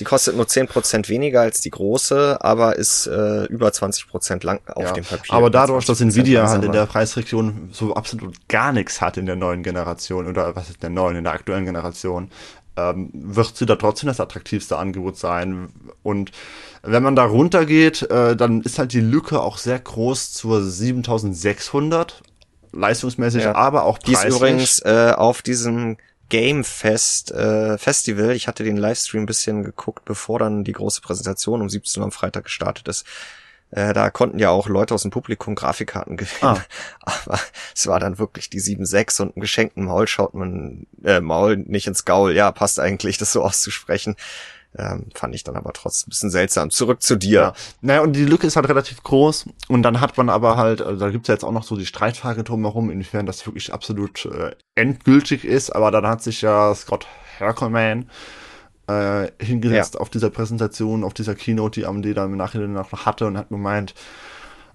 [0.00, 4.82] Sie kostet nur 10% weniger als die große, aber ist äh, über 20% lang auf
[4.82, 5.34] ja, dem Papier.
[5.34, 9.36] Aber dadurch, dass Nvidia halt in der Preisregion so absolut gar nichts hat in der
[9.36, 12.30] neuen Generation, oder was ist der neuen, in der aktuellen Generation,
[12.78, 15.68] ähm, wird sie da trotzdem das attraktivste Angebot sein.
[16.02, 16.32] Und
[16.82, 22.22] wenn man da runtergeht, äh, dann ist halt die Lücke auch sehr groß zur 7600
[22.72, 23.54] leistungsmäßig, ja.
[23.54, 24.18] aber auch preislich.
[24.22, 25.98] Die ist übrigens äh, auf diesem
[26.30, 28.30] Game Fest äh, Festival.
[28.30, 32.06] Ich hatte den Livestream ein bisschen geguckt, bevor dann die große Präsentation um 17 Uhr
[32.06, 33.04] am Freitag gestartet ist.
[33.70, 36.40] Äh, da konnten ja auch Leute aus dem Publikum Grafikkarten gewinnen.
[36.42, 36.64] Ah.
[37.26, 37.38] Aber
[37.74, 41.86] es war dann wirklich die 7.6 und einen geschenkten Maul schaut man, äh, Maul nicht
[41.86, 42.34] ins Gaul.
[42.34, 44.16] Ja, passt eigentlich, das so auszusprechen.
[44.76, 46.70] Ähm, fand ich dann aber trotzdem ein bisschen seltsam.
[46.70, 47.40] Zurück zu dir.
[47.40, 47.52] Ja.
[47.80, 49.46] Naja, und die Lücke ist halt relativ groß.
[49.68, 51.86] Und dann hat man aber halt, also da gibt's ja jetzt auch noch so die
[51.86, 55.70] Streitfrage drumherum, inwiefern das wirklich absolut äh, endgültig ist.
[55.70, 57.06] Aber dann hat sich ja Scott
[57.38, 58.08] Herkelman
[58.86, 60.00] äh, hingesetzt ja.
[60.00, 63.48] auf dieser Präsentation, auf dieser Keynote, die AMD dann im Nachhinein noch hatte und hat
[63.48, 63.94] gemeint,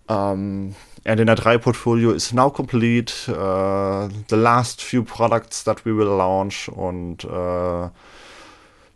[0.10, 0.76] ähm,
[1.06, 3.14] RDNA 3 Portfolio is now complete.
[3.30, 7.90] Uh, the last few products that we will launch und uh,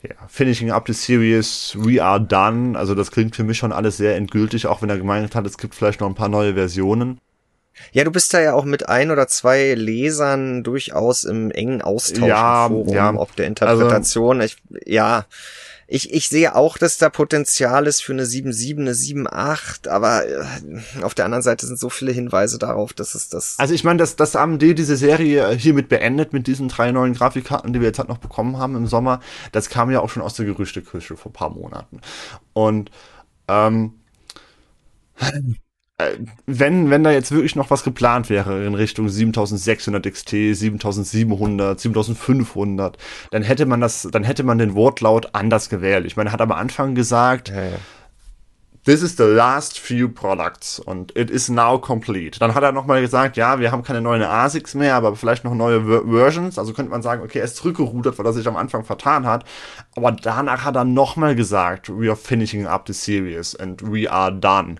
[0.01, 2.77] ja, finishing up the series, we are done.
[2.77, 5.57] Also das klingt für mich schon alles sehr endgültig, auch wenn er gemeint hat, es
[5.57, 7.19] gibt vielleicht noch ein paar neue Versionen.
[7.91, 12.27] Ja, du bist da ja auch mit ein oder zwei Lesern durchaus im engen Austausch
[12.27, 13.13] ja, im Forum, ja.
[13.13, 14.41] ob der Interpretation.
[14.41, 15.25] Also, ich, ja,
[15.91, 20.43] ich, ich sehe auch, dass da Potenzial ist für eine 7.7, eine 7.8, aber äh,
[21.01, 23.57] auf der anderen Seite sind so viele Hinweise darauf, dass es das.
[23.57, 27.73] Also ich meine, dass, dass AMD diese Serie hiermit beendet mit diesen drei neuen Grafikkarten,
[27.73, 29.19] die wir jetzt halt noch bekommen haben im Sommer,
[29.51, 32.01] das kam ja auch schon aus der Gerüchteküche vor paar Monaten.
[32.53, 32.91] Und
[33.47, 33.93] ähm,
[35.19, 35.41] äh,
[36.45, 42.97] wenn, wenn da jetzt wirklich noch was geplant wäre in Richtung 7600 XT, 7700, 7500,
[43.31, 46.05] dann hätte man das, dann hätte man den Wortlaut anders gewählt.
[46.05, 47.77] Ich meine, er hat am Anfang gesagt, ja, ja.
[48.85, 52.39] This is the last few products und it is now complete.
[52.39, 55.53] Dann hat er nochmal gesagt, ja, wir haben keine neuen ASICs mehr, aber vielleicht noch
[55.53, 56.57] neue Ver Versions.
[56.57, 59.43] Also könnte man sagen, okay, er ist zurückgerudert, weil er sich am Anfang vertan hat.
[59.97, 64.31] Aber danach hat er nochmal gesagt, we are finishing up the series and we are
[64.31, 64.77] done.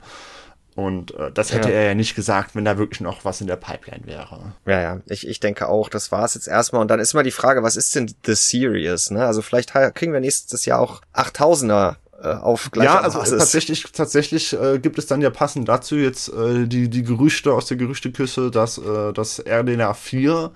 [0.79, 1.75] Und äh, das hätte ja.
[1.75, 4.53] er ja nicht gesagt, wenn da wirklich noch was in der Pipeline wäre.
[4.65, 6.81] Ja, ja, ich, ich denke auch, das war es jetzt erstmal.
[6.81, 9.11] Und dann ist immer die Frage, was ist denn The Series?
[9.11, 9.25] Ne?
[9.25, 13.39] Also vielleicht kriegen wir nächstes Jahr auch 8000er äh, auf gleicher Ja, also Basis.
[13.39, 17.65] tatsächlich, tatsächlich äh, gibt es dann ja passend dazu jetzt äh, die, die Gerüchte aus
[17.65, 20.51] der Gerüchteküsse, dass äh, das RDNA 4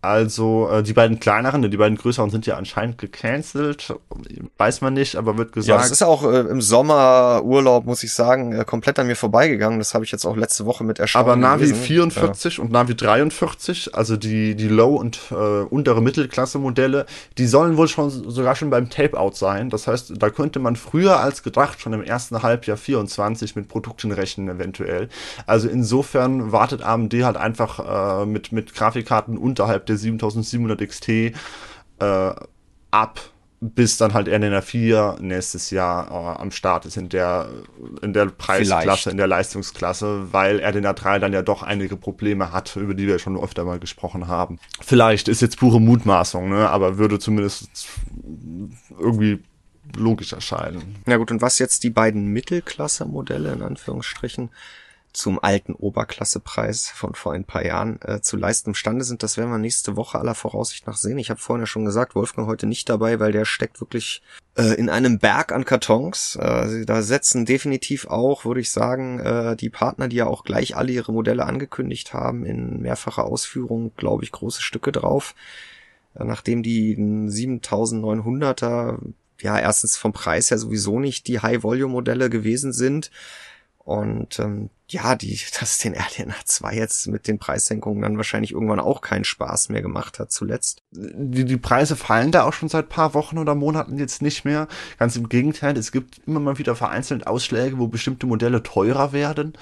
[0.00, 3.94] also äh, die beiden kleineren, die beiden größeren sind ja anscheinend gecancelt.
[4.56, 5.68] Weiß man nicht, aber wird gesagt.
[5.68, 9.80] Ja, das ist auch äh, im Sommerurlaub, muss ich sagen, äh, komplett an mir vorbeigegangen.
[9.80, 11.82] Das habe ich jetzt auch letzte Woche mit Erstaunen Aber Navi gelesen.
[11.82, 12.62] 44 ja.
[12.62, 18.08] und Navi 43, also die, die Low- und äh, untere Mittelklasse-Modelle, die sollen wohl schon
[18.08, 19.68] sogar schon beim Tape-Out sein.
[19.68, 24.12] Das heißt, da könnte man früher als gedacht schon im ersten Halbjahr 24 mit Produkten
[24.12, 25.08] rechnen eventuell.
[25.44, 31.32] Also insofern wartet AMD halt einfach äh, mit, mit Grafikkarten unterhalb der 7700 XT äh,
[32.90, 33.20] ab,
[33.60, 37.48] bis dann halt RDNA 4 nächstes Jahr äh, am Start ist in der,
[38.02, 39.06] in der Preisklasse, Vielleicht.
[39.08, 43.18] in der Leistungsklasse, weil RDNA 3 dann ja doch einige Probleme hat, über die wir
[43.18, 44.60] schon öfter mal gesprochen haben.
[44.80, 47.88] Vielleicht ist jetzt pure Mutmaßung, ne, aber würde zumindest
[48.96, 49.42] irgendwie
[49.96, 50.96] logisch erscheinen.
[51.06, 54.50] Na gut, und was jetzt die beiden Mittelklasse-Modelle in Anführungsstrichen
[55.18, 59.24] zum alten Oberklassepreis von vor ein paar Jahren äh, zu leisten imstande sind.
[59.24, 61.18] Das werden wir nächste Woche aller Voraussicht nach sehen.
[61.18, 64.22] Ich habe vorhin ja schon gesagt, Wolfgang heute nicht dabei, weil der steckt wirklich
[64.56, 66.36] äh, in einem Berg an Kartons.
[66.36, 70.76] Äh, da setzen definitiv auch, würde ich sagen, äh, die Partner, die ja auch gleich
[70.76, 75.34] alle ihre Modelle angekündigt haben, in mehrfacher Ausführung, glaube ich, große Stücke drauf.
[76.14, 79.00] Äh, nachdem die 7900er
[79.40, 83.10] ja erstens vom Preis her sowieso nicht die High-Volume-Modelle gewesen sind
[83.78, 88.80] und ähm, ja, die, dass den RDNA 2 jetzt mit den Preissenkungen dann wahrscheinlich irgendwann
[88.80, 90.82] auch keinen Spaß mehr gemacht hat zuletzt.
[90.90, 94.68] Die, die Preise fallen da auch schon seit paar Wochen oder Monaten jetzt nicht mehr.
[94.98, 99.52] Ganz im Gegenteil, es gibt immer mal wieder vereinzelt Ausschläge, wo bestimmte Modelle teurer werden.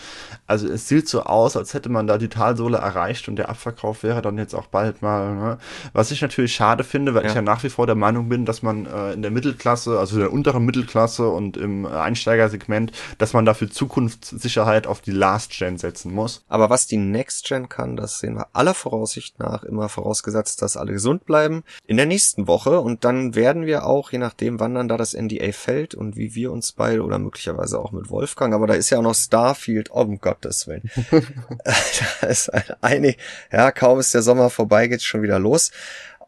[0.47, 4.03] Also es sieht so aus, als hätte man da die Talsohle erreicht und der Abverkauf
[4.03, 5.35] wäre dann jetzt auch bald mal.
[5.35, 5.59] Ne?
[5.93, 7.31] Was ich natürlich schade finde, weil ja.
[7.31, 10.18] ich ja nach wie vor der Meinung bin, dass man äh, in der Mittelklasse, also
[10.18, 15.79] der unteren Mittelklasse und im Einsteigersegment, dass man dafür Zukunft Zukunftssicherheit auf die Last Gen
[15.79, 16.45] setzen muss.
[16.49, 20.77] Aber was die Next Gen kann, das sehen wir aller Voraussicht nach immer vorausgesetzt, dass
[20.77, 24.75] alle gesund bleiben in der nächsten Woche und dann werden wir auch, je nachdem wann
[24.75, 28.55] dann da das NDA fällt und wie wir uns beide oder möglicherweise auch mit Wolfgang,
[28.55, 30.91] aber da ist ja auch noch Starfield, oh, um Gottes Willen.
[32.21, 32.51] da ist
[32.83, 33.14] eine,
[33.51, 35.73] ja, kaum ist der Sommer vorbei, geht's schon wieder los.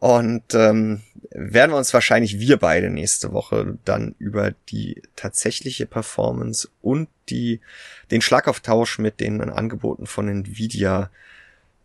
[0.00, 6.68] Und ähm, werden wir uns wahrscheinlich wir beide nächste Woche dann über die tatsächliche Performance
[6.82, 7.60] und die
[8.10, 11.10] den Schlagauftausch mit den Angeboten von Nvidia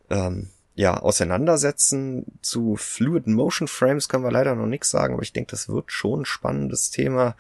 [0.10, 2.26] ähm, ja auseinandersetzen.
[2.42, 5.92] Zu Fluid Motion Frames können wir leider noch nichts sagen, aber ich denke, das wird
[5.92, 7.36] schon ein spannendes Thema.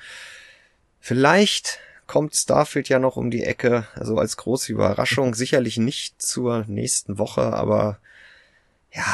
[0.99, 5.35] Vielleicht kommt Starfield ja noch um die Ecke, also als große Überraschung.
[5.35, 7.99] Sicherlich nicht zur nächsten Woche, aber
[8.91, 9.05] ja,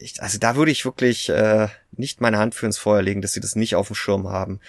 [0.00, 3.32] ich, also da würde ich wirklich äh, nicht meine Hand für ins Feuer legen, dass
[3.32, 4.60] sie das nicht auf dem Schirm haben.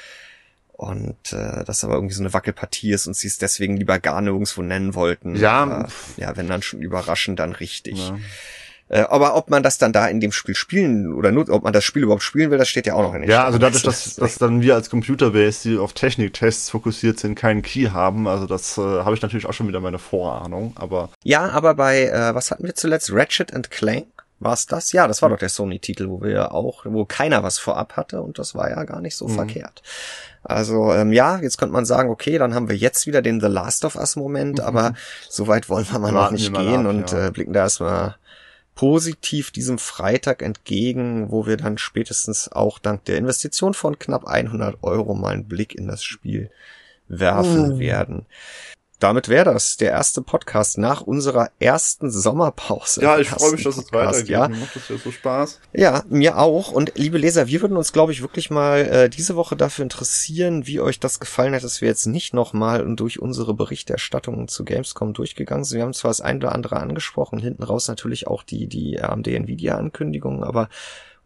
[0.73, 4.19] Und äh, das aber irgendwie so eine Wackelpartie ist und sie es deswegen lieber gar
[4.21, 5.35] nirgendwo nennen wollten.
[5.35, 5.83] Ja.
[5.83, 7.99] Äh, ja, wenn dann schon überraschend, dann richtig.
[7.99, 8.17] Ja.
[8.91, 11.71] Äh, aber ob man das dann da in dem Spiel spielen oder nur, ob man
[11.71, 13.83] das Spiel überhaupt spielen will, das steht ja auch noch in den Ja, also dadurch,
[13.83, 18.47] dass, dass dann wir als Computerbase, die auf Techniktests fokussiert sind, keinen Key haben, also
[18.47, 21.09] das äh, habe ich natürlich auch schon wieder meine Vorahnung, aber.
[21.23, 23.13] Ja, aber bei, äh, was hatten wir zuletzt?
[23.13, 24.07] Ratchet and Clank?
[24.41, 24.91] War es das?
[24.91, 28.39] Ja, das war doch der Sony-Titel, wo wir auch, wo keiner was vorab hatte und
[28.39, 29.35] das war ja gar nicht so mhm.
[29.35, 29.83] verkehrt.
[30.43, 33.47] Also ähm, ja, jetzt könnte man sagen, okay, dann haben wir jetzt wieder den The
[33.47, 34.65] Last of Us-Moment, mhm.
[34.65, 34.93] aber
[35.29, 37.27] so weit wollen wir mal noch nicht gehen ab, und ja.
[37.27, 38.15] äh, blicken da erstmal
[38.73, 44.77] positiv diesem Freitag entgegen, wo wir dann spätestens auch dank der Investition von knapp 100
[44.81, 46.49] Euro mal einen Blick in das Spiel
[47.07, 47.79] werfen oh.
[47.79, 48.25] werden
[49.01, 53.01] damit wäre das der erste Podcast nach unserer ersten Sommerpause.
[53.01, 54.29] Ja, ich freue mich, dass es weitergeht.
[54.29, 54.47] Ja.
[54.47, 55.59] Mir macht das ja so Spaß.
[55.73, 56.71] Ja, mir auch.
[56.71, 60.67] Und liebe Leser, wir würden uns, glaube ich, wirklich mal äh, diese Woche dafür interessieren,
[60.67, 65.13] wie euch das gefallen hat, dass wir jetzt nicht nochmal durch unsere Berichterstattungen zu Gamescom
[65.13, 65.77] durchgegangen sind.
[65.77, 69.27] Wir haben zwar das ein oder andere angesprochen, hinten raus natürlich auch die, die AMD
[69.27, 70.69] Nvidia Ankündigungen, aber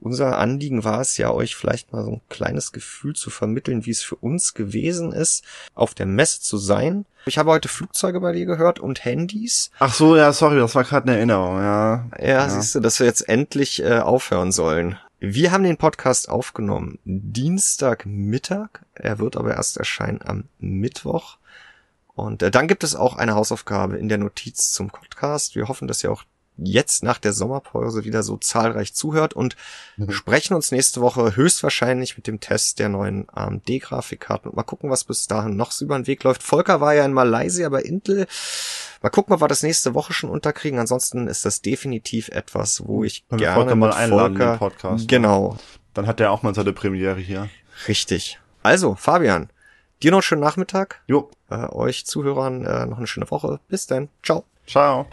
[0.05, 3.91] unser Anliegen war es ja, euch vielleicht mal so ein kleines Gefühl zu vermitteln, wie
[3.91, 7.05] es für uns gewesen ist, auf der Messe zu sein.
[7.25, 9.71] Ich habe heute Flugzeuge bei dir gehört und Handys.
[9.79, 12.05] Ach so, ja, sorry, das war gerade eine Erinnerung, ja.
[12.19, 12.49] Ja, ja.
[12.49, 14.99] siehst du, dass wir jetzt endlich äh, aufhören sollen.
[15.19, 18.81] Wir haben den Podcast aufgenommen Dienstagmittag.
[18.93, 21.37] Er wird aber erst erscheinen am Mittwoch.
[22.13, 25.55] Und äh, dann gibt es auch eine Hausaufgabe in der Notiz zum Podcast.
[25.55, 26.25] Wir hoffen, dass ihr auch
[26.57, 29.55] jetzt nach der Sommerpause wieder so zahlreich zuhört und
[29.97, 30.11] mhm.
[30.11, 35.03] sprechen uns nächste Woche höchstwahrscheinlich mit dem Test der neuen AMD-Grafikkarten und mal gucken, was
[35.03, 36.43] bis dahin noch so über den Weg läuft.
[36.43, 38.27] Volker war ja in Malaysia bei Intel.
[39.01, 40.79] Mal gucken, ob wir das nächste Woche schon unterkriegen.
[40.79, 45.01] Ansonsten ist das definitiv etwas, wo ich Wenn gerne Volker mal einladen Volker, Podcast.
[45.01, 45.07] Ne?
[45.07, 45.57] Genau.
[45.93, 47.49] Dann hat er auch mal seine Premiere hier.
[47.87, 48.39] Richtig.
[48.63, 49.49] Also, Fabian,
[50.01, 51.01] dir noch einen schönen Nachmittag.
[51.07, 51.29] Jo.
[51.49, 53.59] Äh, euch Zuhörern äh, noch eine schöne Woche.
[53.67, 54.09] Bis dann.
[54.23, 54.45] Ciao.
[54.65, 55.07] Ciao.